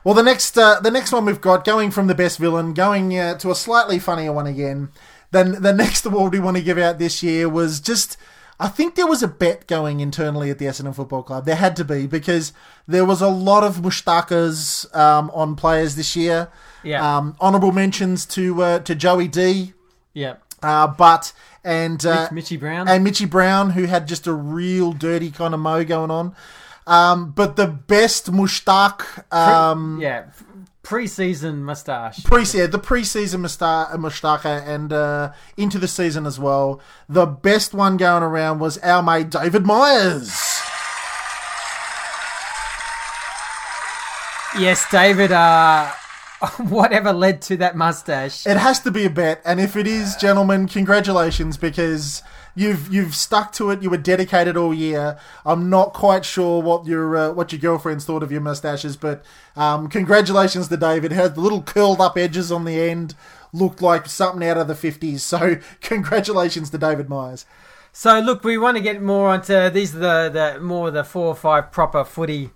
[0.05, 3.19] Well, the next uh, the next one we've got going from the best villain, going
[3.19, 4.91] uh, to a slightly funnier one again.
[5.33, 8.17] Then the next award we want to give out this year was just.
[8.63, 11.47] I think there was a bet going internally at the Essendon Football Club.
[11.47, 12.53] There had to be because
[12.87, 16.49] there was a lot of mushtakas um, on players this year.
[16.83, 17.17] Yeah.
[17.17, 19.73] Um, honourable mentions to uh, to Joey D,
[20.13, 20.35] Yeah.
[20.63, 21.33] uh, but
[21.65, 22.87] and uh, Mitchy Brown.
[22.87, 26.35] and Mitchy Brown, who had just a real dirty kind of mo going on.
[26.87, 30.25] Um, but the best mushtaq, um, yeah.
[30.83, 32.25] Pre-season mustache.
[32.25, 36.81] pre yeah, the preseason musta- moustache and uh, into the season as well.
[37.09, 40.31] The best one going around was our mate David Myers.
[44.59, 45.31] Yes, David.
[45.31, 45.91] Uh,
[46.59, 48.47] whatever led to that mustache.
[48.47, 52.23] It has to be a bet, and if it is, gentlemen, congratulations because
[52.61, 53.83] you've you've stuck to it.
[53.83, 55.19] You were dedicated all year.
[55.47, 59.25] I'm not quite sure what your uh, what your girlfriends thought of your mustaches, but
[59.57, 61.13] um, congratulations to David.
[61.13, 63.15] It had the little curled up edges on the end,
[63.53, 65.21] looked like something out of the 50s.
[65.31, 67.47] So congratulations to David Myers.
[67.93, 71.27] So look, we want to get more onto these are the, the more the four
[71.29, 72.51] or five proper footy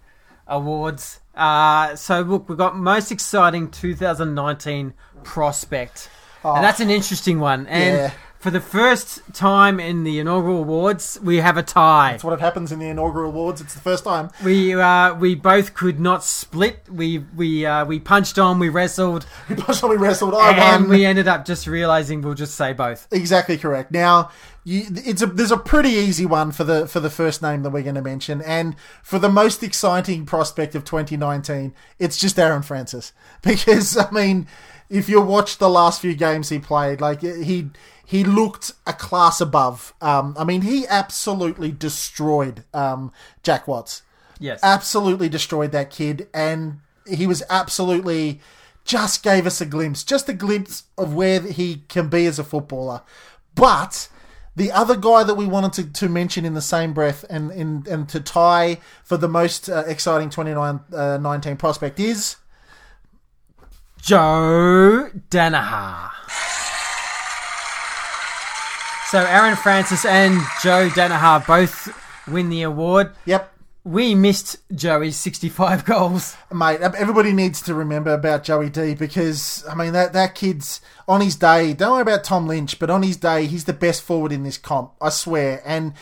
[0.46, 1.20] awards.
[1.34, 4.92] Uh, so look, we've got most exciting 2019
[5.24, 6.10] prospect,
[6.44, 7.66] and that's an interesting one.
[7.66, 8.10] And Yeah.
[8.44, 12.10] For the first time in the inaugural awards, we have a tie.
[12.10, 13.62] That's what it happens in the inaugural awards.
[13.62, 14.28] It's the first time.
[14.44, 16.86] We uh, we both could not split.
[16.90, 18.58] We we uh, we punched on.
[18.58, 20.34] We wrestled, We possibly wrestled.
[20.34, 20.90] I and won.
[20.90, 23.08] we ended up just realizing we'll just say both.
[23.10, 23.92] Exactly correct.
[23.92, 24.30] Now,
[24.62, 27.70] you, it's a there's a pretty easy one for the for the first name that
[27.70, 32.60] we're going to mention, and for the most exciting prospect of 2019, it's just Aaron
[32.60, 34.46] Francis because I mean,
[34.90, 37.70] if you watch the last few games he played, like he
[38.04, 39.94] he looked a class above.
[40.00, 43.12] Um, I mean, he absolutely destroyed um,
[43.42, 44.02] Jack Watts
[44.38, 44.60] Yes.
[44.62, 48.40] absolutely destroyed that kid, and he was absolutely
[48.84, 52.44] just gave us a glimpse, just a glimpse of where he can be as a
[52.44, 53.02] footballer.
[53.54, 54.08] But
[54.56, 57.84] the other guy that we wanted to, to mention in the same breath and in,
[57.88, 62.36] and to tie for the most uh, exciting 2019 prospect is
[64.00, 66.10] Joe Daniher.
[69.10, 71.88] So Aaron Francis and Joe Daniher both
[72.26, 73.12] win the award.
[73.26, 73.50] yep.
[73.84, 76.36] We missed Joey's 65 goals.
[76.50, 81.20] Mate, everybody needs to remember about Joey D because I mean that that kid's on
[81.20, 81.74] his day.
[81.74, 84.56] Don't worry about Tom Lynch, but on his day, he's the best forward in this
[84.56, 84.92] comp.
[85.02, 85.60] I swear.
[85.66, 85.92] And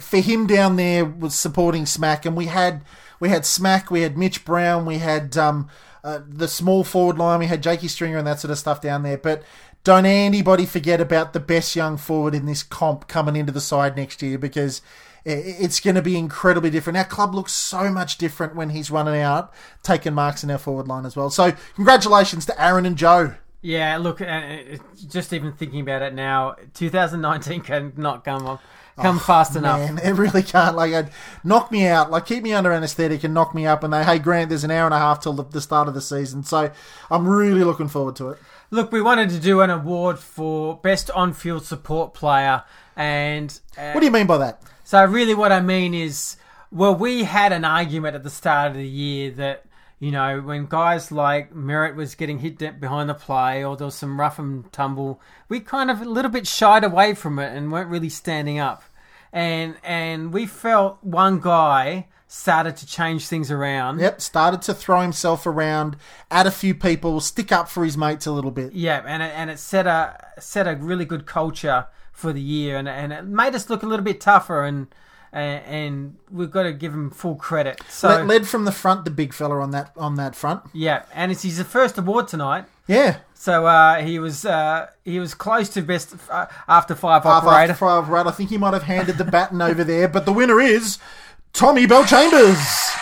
[0.00, 2.82] for him down there was supporting Smack, and we had
[3.20, 5.68] we had Smack, we had Mitch Brown, we had um,
[6.02, 9.02] uh, the small forward line, we had Jakey Stringer and that sort of stuff down
[9.02, 9.18] there.
[9.18, 9.42] But
[9.84, 13.96] don't anybody forget about the best young forward in this comp coming into the side
[13.96, 14.82] next year because
[15.24, 16.96] it's going to be incredibly different.
[16.96, 20.88] Our club looks so much different when he's running out, taking marks in our forward
[20.88, 21.30] line as well.
[21.30, 23.34] So congratulations to Aaron and Joe.
[23.60, 24.76] Yeah, look, uh, uh,
[25.08, 28.58] just even thinking about it now, 2019 cannot come on,
[28.96, 29.80] come fast enough.
[29.80, 30.76] Oh, Man, it really can't.
[30.76, 31.10] Like, I'd
[31.42, 32.10] knock me out.
[32.10, 33.82] Like, keep me under anaesthetic and knock me up.
[33.82, 35.94] And they, hey, Grant, there's an hour and a half till the, the start of
[35.94, 36.44] the season.
[36.44, 36.70] So
[37.10, 38.38] I'm really looking forward to it.
[38.70, 42.64] Look, we wanted to do an award for best on-field support player,
[42.96, 44.62] and uh, What do you mean by that?
[44.84, 46.36] So really, what I mean is,
[46.70, 49.64] well, we had an argument at the start of the year that
[50.00, 53.94] you know when guys like Merrett was getting hit behind the play, or there was
[53.94, 57.72] some rough and tumble, we kind of a little bit shied away from it and
[57.72, 58.82] weren't really standing up,
[59.32, 63.98] and and we felt one guy started to change things around.
[64.00, 65.96] Yep, started to throw himself around,
[66.30, 68.72] add a few people, stick up for his mates a little bit.
[68.74, 72.76] Yeah, and it, and it set a set a really good culture for the year,
[72.76, 74.88] and and it made us look a little bit tougher, and
[75.32, 77.80] and, and we've got to give him full credit.
[77.88, 80.62] So Led, led from the front, the big fella on that on that front.
[80.72, 82.64] yeah, and it's his first award tonight.
[82.86, 87.72] Yeah, So uh, he was uh, he was close to best uh, after five operator.
[87.72, 88.26] after five, right?
[88.26, 90.98] I think he might have handed the baton over there, but the winner is
[91.52, 92.94] Tommy Bellchambers.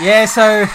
[0.00, 0.66] Yeah, so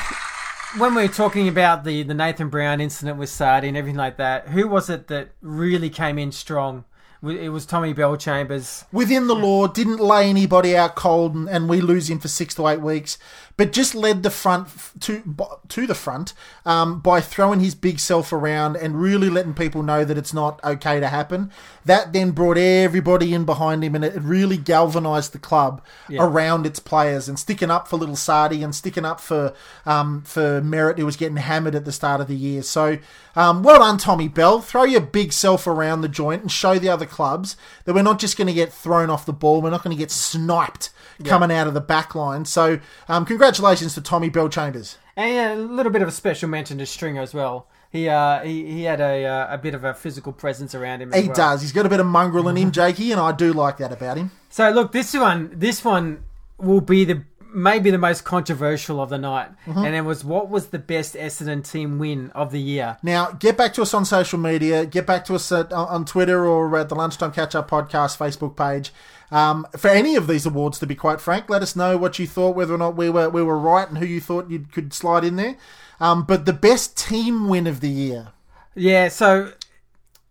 [0.77, 4.17] when we were talking about the, the Nathan Brown incident with Sardi and everything like
[4.17, 6.85] that, who was it that really came in strong?
[7.23, 8.83] It was Tommy Bell Chambers.
[8.91, 12.55] within the law, didn't lay anybody out cold, and, and we lose him for six
[12.55, 13.19] to eight weeks.
[13.57, 14.69] But just led the front
[15.01, 15.21] to
[15.67, 16.33] to the front
[16.65, 20.59] um, by throwing his big self around and really letting people know that it's not
[20.63, 21.51] okay to happen.
[21.85, 25.83] That then brought everybody in behind him, and it really galvanised the club
[26.23, 29.53] around its players and sticking up for little Sardi and sticking up for
[29.85, 32.63] um, for Merrett, who was getting hammered at the start of the year.
[32.63, 32.97] So
[33.35, 34.61] um, well done, Tommy Bell.
[34.61, 38.17] Throw your big self around the joint and show the other clubs that we're not
[38.19, 39.61] just going to get thrown off the ball.
[39.61, 40.89] We're not going to get sniped
[41.23, 42.45] coming out of the back line.
[42.45, 44.95] So um, congratulations to Tommy Bellchambers.
[45.15, 47.67] And yeah, a little bit of a special mention to Stringer as well.
[47.91, 51.13] He uh, he, he had a uh, a bit of a physical presence around him.
[51.13, 51.35] As He well.
[51.35, 51.61] does.
[51.61, 54.15] He's got a bit of mongrel in him, Jakey, and I do like that about
[54.17, 54.31] him.
[54.49, 56.23] So look, this one, this one
[56.57, 59.85] will be the maybe the most controversial of the night, Mm-hmm.
[59.85, 62.97] and it was what was the best Essendon team win of the year.
[63.03, 64.85] Now, get back to us on social media.
[64.85, 68.55] Get back to us at, on Twitter or at the Lunchtime Catch Up Podcast Facebook
[68.55, 68.91] page.
[69.31, 72.27] Um, for any of these awards, to be quite frank, let us know what you
[72.27, 74.93] thought, whether or not we were we were right, and who you thought you could
[74.93, 75.55] slide in there.
[75.99, 78.29] Um, but the best team win of the year.
[78.75, 79.53] Yeah, so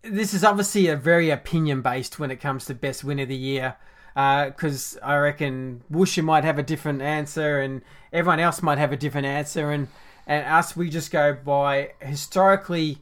[0.03, 3.35] this is obviously a very opinion based when it comes to best win of the
[3.35, 3.75] year.
[4.15, 8.91] Uh, because I reckon Woosha might have a different answer, and everyone else might have
[8.91, 9.87] a different answer, and
[10.27, 12.99] and us we just go by historically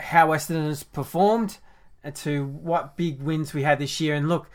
[0.00, 1.58] how Essendon has performed
[2.14, 4.14] to what big wins we had this year.
[4.14, 4.50] And look,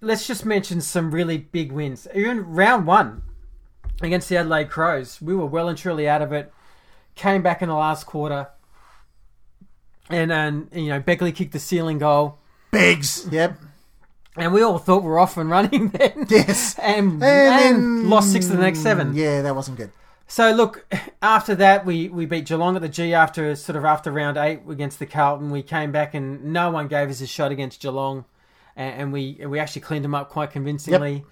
[0.00, 2.06] let's just mention some really big wins.
[2.14, 3.22] Even round one
[4.02, 6.52] against the Adelaide Crows, we were well and truly out of it.
[7.14, 8.48] Came back in the last quarter,
[10.10, 12.38] and and you know Beckley kicked the sealing goal,
[12.72, 13.28] Begs.
[13.30, 13.56] Yep.
[14.36, 16.26] And we all thought we're off and running then.
[16.28, 16.78] Yes.
[16.78, 19.14] and, and, then- lost six of the next seven.
[19.14, 19.92] Yeah, that wasn't good.
[20.26, 20.84] So look,
[21.22, 24.60] after that we, we beat Geelong at the G after sort of after round eight
[24.68, 25.50] against the Carlton.
[25.50, 28.24] We came back and no one gave us a shot against Geelong,
[28.76, 31.24] and, and we we actually cleaned them up quite convincingly.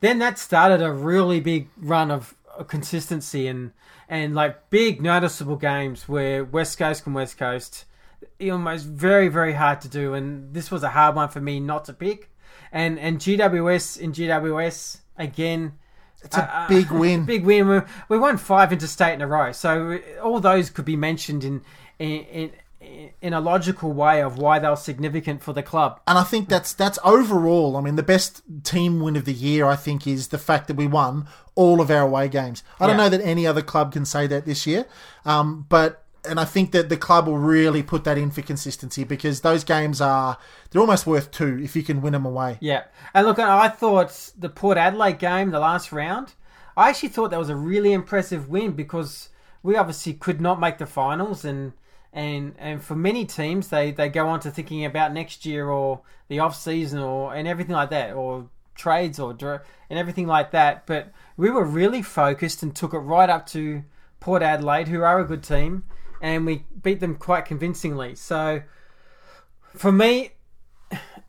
[0.00, 3.72] Then that started a really big run of of consistency and
[4.08, 7.84] and like big noticeable games where West Coast and West Coast
[8.42, 11.84] almost very very hard to do, and this was a hard one for me not
[11.84, 12.28] to pick.
[12.72, 15.72] And and GWS in GWS again.
[16.22, 17.24] It's a big win.
[17.26, 17.66] Big win.
[17.66, 17.80] We,
[18.10, 21.62] we won five interstate in a row, so all those could be mentioned in
[21.98, 26.00] in in, in a logical way of why they were significant for the club.
[26.06, 27.76] And I think that's that's overall.
[27.76, 30.76] I mean, the best team win of the year, I think, is the fact that
[30.76, 32.62] we won all of our away games.
[32.78, 34.86] I don't know that any other club can say that this year,
[35.24, 39.04] um, but and I think that the club will really put that in for consistency
[39.04, 40.38] because those games are
[40.70, 42.58] they're almost worth two if you can win them away.
[42.60, 46.34] Yeah, and look, I thought the Port Adelaide game, the last round,
[46.76, 49.28] I actually thought that was a really impressive win because
[49.62, 51.72] we obviously could not make the finals, and
[52.12, 56.00] and and for many teams, they they go on to thinking about next year or
[56.28, 59.36] the off season or and everything like that, or trades or
[59.88, 60.86] and everything like that.
[60.86, 63.84] But we were really focused and took it right up to
[64.20, 65.84] Port Adelaide, who are a good team,
[66.20, 68.14] and we beat them quite convincingly.
[68.14, 68.62] So
[69.74, 70.32] for me,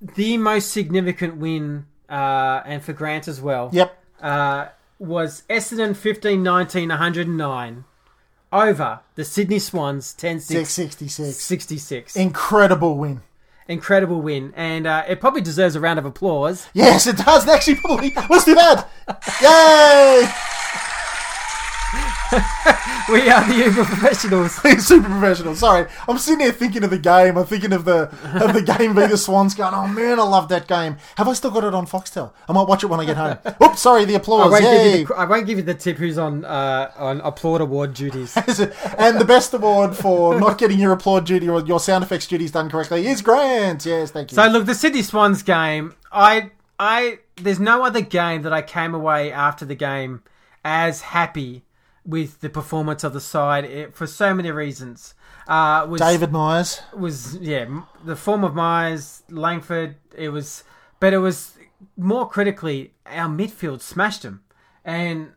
[0.01, 3.69] the most significant win uh, and for Grant as well.
[3.71, 3.97] Yep.
[4.21, 4.67] Uh,
[4.99, 7.85] was Essendon 15 19 109
[8.53, 11.37] over the Sydney Swans 10 6 666.
[11.37, 12.15] 66.
[12.15, 13.21] Incredible win.
[13.67, 14.53] Incredible win.
[14.55, 16.67] And uh, it probably deserves a round of applause.
[16.73, 17.47] Yes, it does.
[17.47, 18.13] Actually, probably.
[18.29, 18.89] Let's do that.
[19.41, 20.57] Yay!
[23.11, 24.53] We are the Uber professionals.
[24.85, 25.55] Super professional.
[25.55, 27.37] Sorry, I'm sitting here thinking of the game.
[27.37, 28.03] I'm thinking of the
[28.41, 29.53] of the game v the Swans.
[29.53, 30.97] Going, oh man, I love that game.
[31.17, 32.31] Have I still got it on Foxtel?
[32.47, 33.37] I might watch it when I get home.
[33.63, 34.05] Oops, sorry.
[34.05, 34.51] The I applause.
[34.51, 37.59] won't, give you the, I won't give you the tip who's on uh, on applaud
[37.59, 38.37] award duties.
[38.37, 42.51] and the best award for not getting your applaud duty or your sound effects duties
[42.51, 43.85] done correctly is Grant.
[43.85, 44.35] Yes, thank you.
[44.35, 48.93] So look, the Sydney Swans game, I I there's no other game that I came
[48.93, 50.21] away after the game
[50.63, 51.63] as happy
[52.05, 55.13] with the performance of the side it, for so many reasons.
[55.47, 56.81] Uh, was, David Myers.
[56.95, 59.95] was yeah the form of Myers, Langford.
[60.15, 60.63] It was,
[60.99, 61.57] but it was
[61.97, 64.43] more critically our midfield smashed them,
[64.85, 65.31] and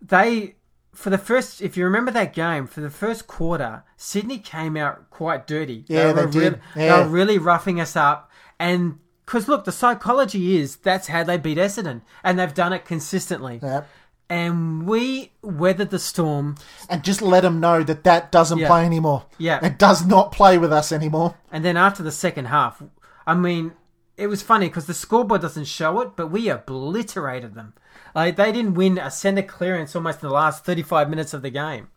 [0.00, 0.54] they
[0.94, 1.60] for the first.
[1.60, 5.84] If you remember that game, for the first quarter, Sydney came out quite dirty.
[5.88, 6.40] Yeah, they were did.
[6.42, 6.96] Really, Yeah.
[6.96, 11.36] They were really roughing us up, and because look, the psychology is that's how they
[11.36, 13.60] beat Essendon, and they've done it consistently.
[13.62, 13.88] Yep.
[14.28, 16.56] And we weathered the storm.
[16.90, 18.66] And just let them know that that doesn't Yeah.
[18.66, 19.26] play anymore.
[19.38, 19.64] Yeah.
[19.64, 21.36] It does not play with us anymore.
[21.52, 22.82] And then after the second half,
[23.26, 23.72] I mean,
[24.16, 27.74] it was funny because the scoreboard doesn't show it, but we obliterated them.
[28.14, 31.50] Like they didn't win a centre clearance almost in the last thirty-five minutes of the
[31.50, 31.88] game.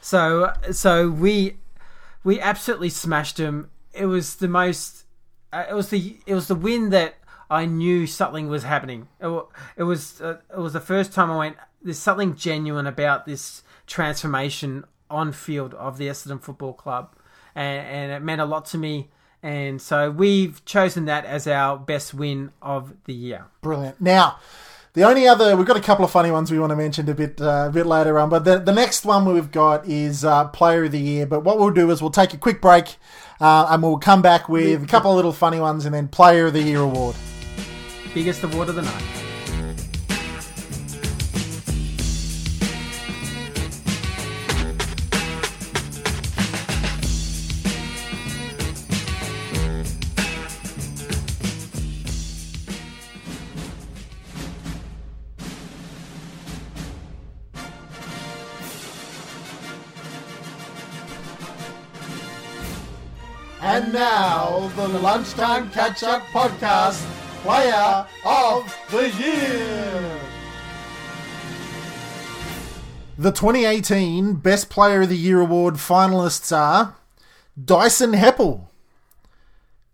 [0.00, 1.58] So, so we
[2.24, 3.70] we absolutely smashed them.
[3.92, 5.04] It was the most.
[5.52, 7.16] Uh, it was the it was the win that
[7.50, 9.08] I knew something was happening.
[9.20, 11.56] It, wa- it was uh, it was the first time I went.
[11.86, 17.14] There's something genuine about this transformation on field of the Essendon Football Club,
[17.54, 19.08] and, and it meant a lot to me.
[19.40, 23.44] And so we've chosen that as our best win of the year.
[23.62, 24.00] Brilliant.
[24.00, 24.40] Now,
[24.94, 27.14] the only other we've got a couple of funny ones we want to mention a
[27.14, 30.48] bit uh, a bit later on, but the the next one we've got is uh,
[30.48, 31.24] Player of the Year.
[31.24, 32.96] But what we'll do is we'll take a quick break,
[33.40, 36.46] uh, and we'll come back with a couple of little funny ones, and then Player
[36.46, 37.14] of the Year award.
[38.12, 39.25] Biggest award of the night.
[64.36, 67.02] Now the lunchtime catch up podcast,
[67.40, 70.20] Player of the Year.
[73.16, 76.96] The 2018 Best Player of the Year award finalists are
[77.58, 78.66] Dyson Heppell,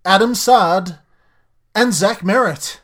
[0.04, 0.98] Adam Saad,
[1.72, 2.80] and Zach Merrett.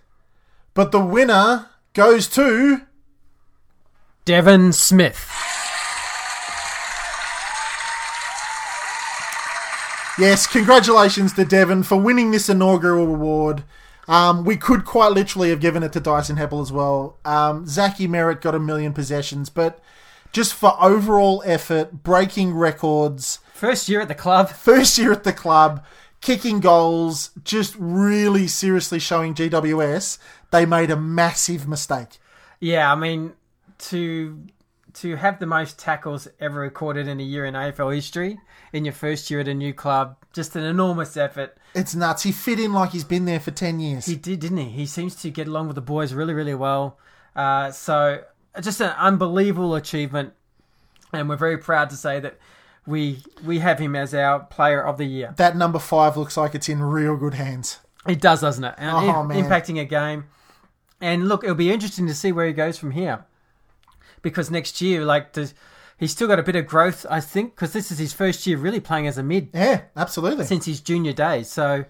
[0.75, 2.83] But the winner goes to
[4.25, 5.48] Devon Smith.
[10.19, 13.63] Yes, congratulations to Devon for winning this inaugural award.
[14.09, 17.19] Um, we could quite literally have given it to Dyson Heppell as well.
[17.25, 19.79] Um, Zachy Merrett got a million possessions, but
[20.33, 24.49] just for overall effort, breaking records, First year at the club.
[24.51, 25.85] first year at the club,
[26.21, 30.19] kicking goals, just really seriously showing GWS
[30.51, 32.19] they made a massive mistake.
[32.59, 33.35] Yeah, I mean
[33.79, 34.37] to
[34.95, 38.39] to have the most tackles ever recorded in a year in AFL history
[38.73, 41.57] in your first year at a new club, just an enormous effort.
[41.75, 42.23] It's nuts.
[42.23, 44.07] He fit in like he's been there for 10 years.
[44.07, 44.71] He did, didn't he?
[44.71, 46.99] He seems to get along with the boys really, really well.
[47.37, 48.23] Uh, so
[48.61, 50.33] just an unbelievable achievement,
[51.13, 52.39] and we're very proud to say that
[52.87, 55.35] we we have him as our player of the year.
[55.37, 57.79] that number five looks like it's in real good hands.
[58.07, 58.75] It does, doesn't it?
[58.79, 59.45] And Oh, man.
[59.45, 60.25] Impacting a game.
[61.01, 63.25] And look, it'll be interesting to see where he goes from here.
[64.23, 65.55] Because next year, like, does,
[65.97, 68.57] he's still got a bit of growth, I think, because this is his first year
[68.59, 70.45] really playing as a mid Yeah, absolutely.
[70.45, 71.51] since his junior days.
[71.51, 71.85] So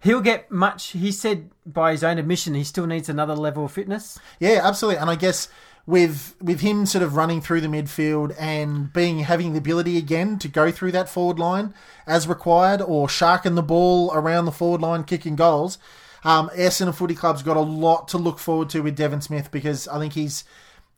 [0.00, 0.88] he'll get much.
[0.88, 4.18] He said by his own admission, he still needs another level of fitness.
[4.38, 5.00] Yeah, absolutely.
[5.00, 5.48] And I guess
[5.86, 10.38] with with him sort of running through the midfield and being having the ability again
[10.38, 11.74] to go through that forward line
[12.06, 15.78] as required, or sharking the ball around the forward line, kicking goals.
[16.22, 19.88] Um, Essendon Footy Club's got a lot to look forward to with Devon Smith because
[19.88, 20.44] I think he's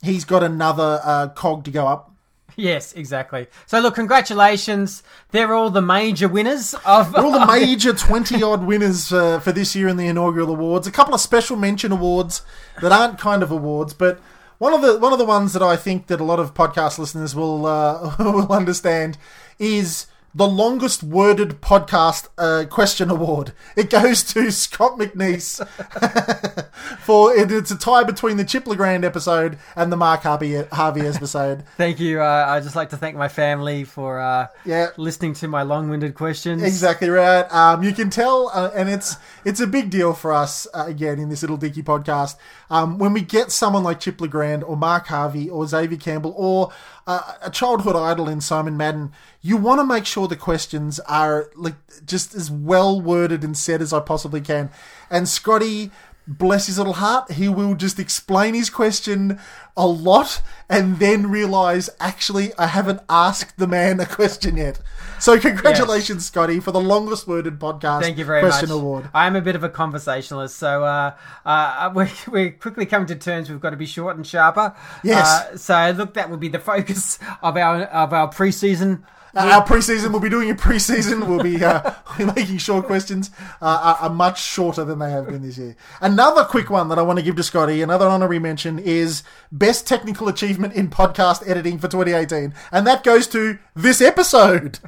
[0.03, 2.11] he's got another uh, cog to go up.
[2.57, 3.46] Yes, exactly.
[3.66, 5.03] So look, congratulations.
[5.30, 9.74] They're all the major winners of All the major 20 odd winners uh, for this
[9.74, 10.86] year in the inaugural awards.
[10.86, 12.42] A couple of special mention awards
[12.80, 14.20] that aren't kind of awards, but
[14.59, 16.98] one of the one of the ones that I think that a lot of podcast
[16.98, 19.16] listeners will uh, will understand
[19.59, 23.52] is the longest worded podcast uh, question award.
[23.76, 25.66] It goes to Scott McNeese
[27.00, 30.62] for it, it's a tie between the Chip Le Grand episode and the Mark Harvey,
[30.72, 31.64] Harvey episode.
[31.76, 32.20] Thank you.
[32.20, 34.88] Uh, I'd just like to thank my family for uh, Yeah.
[34.96, 36.62] listening to my long-winded questions.
[36.62, 37.42] Exactly right.
[37.52, 41.18] Um, you can tell, uh, and it's it's a big deal for us uh, again
[41.18, 42.36] in this little Dicky podcast.
[42.70, 46.32] Um, when we get someone like Chip Le Grand or Mark Harvey or Xavier Campbell
[46.36, 46.72] or
[47.06, 49.12] uh, a childhood idol in Simon Madden,
[49.43, 51.74] you want to make sure the questions are like
[52.07, 54.70] just as well worded and said as I possibly can.
[55.11, 55.90] And Scotty.
[56.24, 59.40] Bless his little heart, he will just explain his question
[59.76, 64.78] a lot and then realize, actually, I haven't asked the man a question yet.
[65.18, 68.78] So, congratulations, Scotty, for the longest worded podcast Thank you very question much.
[68.78, 69.11] award.
[69.12, 73.16] I am a bit of a conversationalist, so uh, uh, we're, we're quickly coming to
[73.16, 73.51] terms.
[73.51, 74.76] We've got to be short and sharper.
[75.03, 75.26] Yes.
[75.26, 79.03] Uh, so look, that will be the focus of our of our preseason.
[79.34, 81.26] Uh, our preseason, we'll be doing a preseason.
[81.26, 81.92] We'll be uh,
[82.36, 83.30] making sure questions
[83.60, 85.74] uh, are, are much shorter than they have been this year.
[86.00, 89.86] Another quick one that I want to give to Scotty, another honorary mention, is best
[89.86, 94.76] technical achievement in podcast editing for 2018, and that goes to this episode.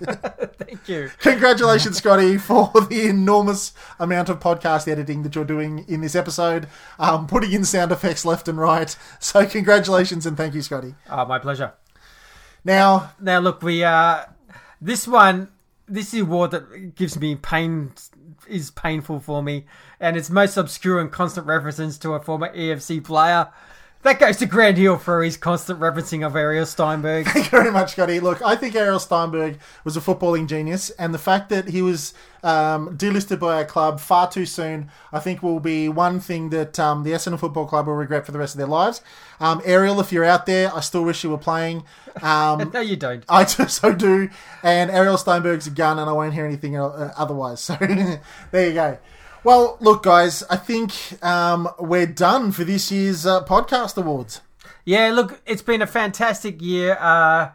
[0.58, 1.10] Thank you.
[1.18, 6.68] Congratulations, Scotty, for the enormous amount of podcast editing that you're doing in this episode,
[6.98, 8.94] um, putting in sound effects left and right.
[9.20, 10.94] So, congratulations and thank you, Scotty.
[11.08, 11.72] Oh, my pleasure.
[12.64, 14.24] Now, Now look, we uh,
[14.80, 15.48] this one,
[15.86, 17.92] this award that gives me pain
[18.48, 19.66] is painful for me,
[20.00, 23.48] and it's most obscure and constant references to a former EFC player.
[24.04, 27.24] That goes to Grant Hill for his constant referencing of Ariel Steinberg.
[27.24, 28.20] Thank you very much, Scotty.
[28.20, 32.12] Look, I think Ariel Steinberg was a footballing genius, and the fact that he was
[32.42, 36.78] um, delisted by our club far too soon, I think, will be one thing that
[36.78, 39.00] um, the Essendon Football Club will regret for the rest of their lives.
[39.40, 41.84] Um, Ariel, if you're out there, I still wish you were playing.
[42.20, 43.24] Um, no, you don't.
[43.26, 44.28] I do, so do.
[44.62, 47.60] And Ariel Steinberg's a gun, and I won't hear anything uh, otherwise.
[47.60, 47.74] So
[48.50, 48.98] there you go.
[49.44, 54.40] Well, look, guys, I think um, we're done for this year's uh, podcast awards.
[54.86, 56.96] Yeah, look, it's been a fantastic year.
[56.98, 57.50] Uh,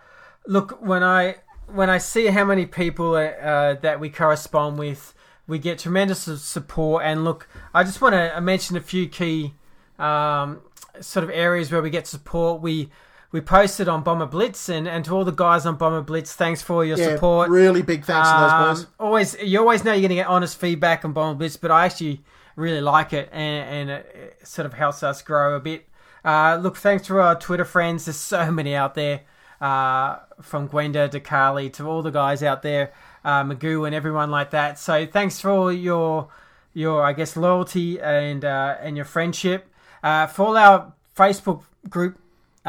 [0.46, 5.16] look, when I when I see how many people uh, that we correspond with,
[5.48, 7.06] we get tremendous support.
[7.06, 9.56] And look, I just want to mention a few key
[9.98, 10.62] um,
[11.02, 12.62] sort of areas where we get support.
[12.62, 12.92] We
[13.32, 16.62] we posted on Bomber Blitz, and, and to all the guys on Bomber Blitz, thanks
[16.62, 17.50] for all your Yeah, support.
[17.50, 18.86] really big thanks to those boys.
[18.86, 21.70] Um, Always, you always know you're going to get honest feedback on Bomber Blitz, but
[21.72, 22.22] I actually
[22.56, 25.88] really like it, and, and it, it sort of helps us grow a bit.
[26.26, 28.06] Uh, look, thanks to our Twitter friends.
[28.06, 29.22] There's so many out there,
[29.62, 32.92] uh, from Gwenda to Carly to all the guys out there,
[33.24, 34.80] uh, Magoo and everyone like that.
[34.80, 36.30] So thanks for all your
[36.74, 39.72] your I guess loyalty and uh, and your friendship.
[40.02, 42.18] Uh, for all our Facebook group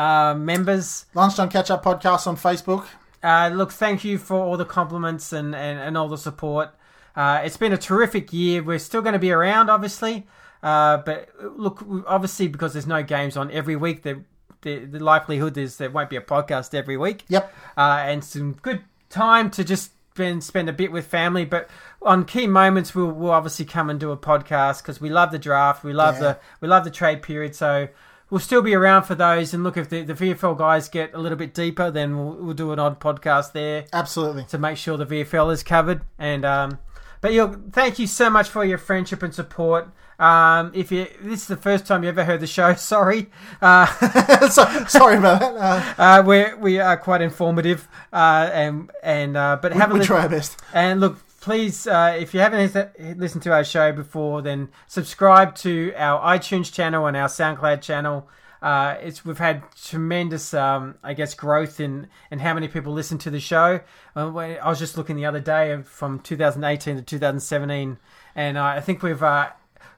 [0.00, 2.86] uh, members, Lunchtime Catch Up Podcast on Facebook.
[3.22, 6.70] uh, look, thank you for all the compliments and, and, and all the support.
[7.14, 8.62] Uh, it's been a terrific year.
[8.62, 10.26] We're still going to be around, obviously.
[10.62, 14.22] Uh, but look, obviously, because there's no games on every week, the,
[14.62, 17.24] the, the likelihood is there won't be a podcast every week.
[17.28, 17.52] Yep.
[17.76, 21.44] Uh, and some good time to just spend, spend a bit with family.
[21.44, 21.68] But
[22.02, 25.38] on key moments, we'll, we'll obviously come and do a podcast because we love the
[25.38, 25.82] draft.
[25.84, 26.20] We love Yeah.
[26.20, 27.54] the we love the trade period.
[27.54, 27.88] So
[28.30, 29.52] we'll still be around for those.
[29.52, 32.54] And look, if the, the VFL guys get a little bit deeper, then we'll, we'll
[32.54, 34.44] do an odd podcast there Absolutely.
[34.44, 36.02] to make sure the VFL is covered.
[36.18, 36.78] And um,
[37.20, 39.90] but you thank you so much for your friendship and support.
[40.18, 43.30] Um, if you this is the first time you ever heard the show, sorry.
[43.60, 43.86] Uh,
[44.48, 45.98] so, sorry about that.
[45.98, 50.00] Uh, uh, we we are quite informative, uh, and and uh, but have a we
[50.04, 50.60] try our best.
[50.74, 55.54] and look, please, uh, if you haven't lis- listened to our show before, then subscribe
[55.56, 58.28] to our iTunes channel and our SoundCloud channel.
[58.62, 63.16] Uh, it's we've had tremendous, um, I guess, growth in in how many people listen
[63.18, 63.80] to the show.
[64.14, 67.98] Uh, I was just looking the other day from 2018 to 2017,
[68.34, 69.48] and I think we've uh,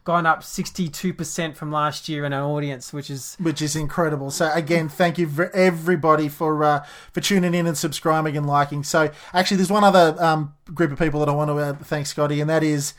[0.04, 4.30] gone up 62 percent from last year in our audience, which is which is incredible.
[4.30, 8.82] So again, thank you for everybody for uh, for tuning in and subscribing and liking.
[8.82, 12.06] So actually, there's one other um, group of people that I want to uh, thank
[12.06, 12.94] Scotty, and that is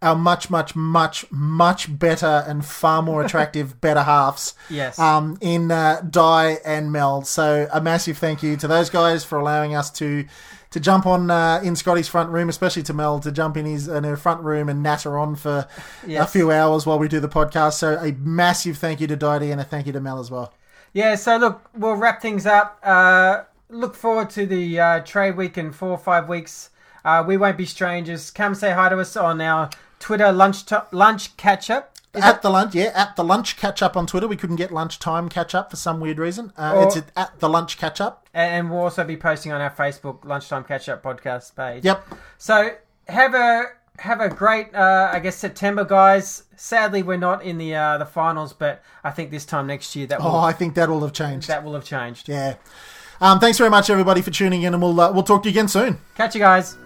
[0.00, 4.54] our much, much, much, much better and far more attractive better halves.
[4.70, 4.98] Yes.
[4.98, 7.22] Um, in uh, Di and Mel.
[7.22, 10.26] So a massive thank you to those guys for allowing us to.
[10.72, 13.88] To jump on uh, in Scotty's front room, especially to Mel, to jump in his
[13.88, 15.66] in her front room and natter on for
[16.06, 17.74] a few hours while we do the podcast.
[17.74, 20.52] So a massive thank you to Didi and a thank you to Mel as well.
[20.92, 22.78] Yeah, so look, we'll wrap things up.
[22.82, 26.70] Uh, look forward to the uh, trade week in four or five weeks.
[27.04, 28.30] Uh, we won't be strangers.
[28.30, 31.94] Come say hi to us on our Twitter lunch to- lunch catch up.
[32.14, 34.26] At the lunch, yeah, at the lunch catch up on Twitter.
[34.28, 36.52] We couldn't get lunchtime catch up for some weird reason.
[36.56, 38.26] Uh, Or- it's at, at the lunch catch up.
[38.34, 41.84] And we'll also be posting on our Facebook lunchtime catch up podcast page.
[41.84, 42.06] Yep.
[42.38, 42.70] So
[43.08, 43.64] have a
[44.00, 46.44] have a great, uh, I guess, September, guys.
[46.56, 50.06] Sadly, we're not in the uh, the finals, but I think this time next year
[50.06, 51.48] that will Oh, I think that will have changed.
[51.48, 52.28] that will have changed.
[52.28, 52.54] Yeah.
[53.20, 55.52] Um, thanks very much, everybody, for tuning in, and we'll uh, we'll talk to you
[55.52, 55.98] again soon.
[56.14, 56.76] Catch you guys.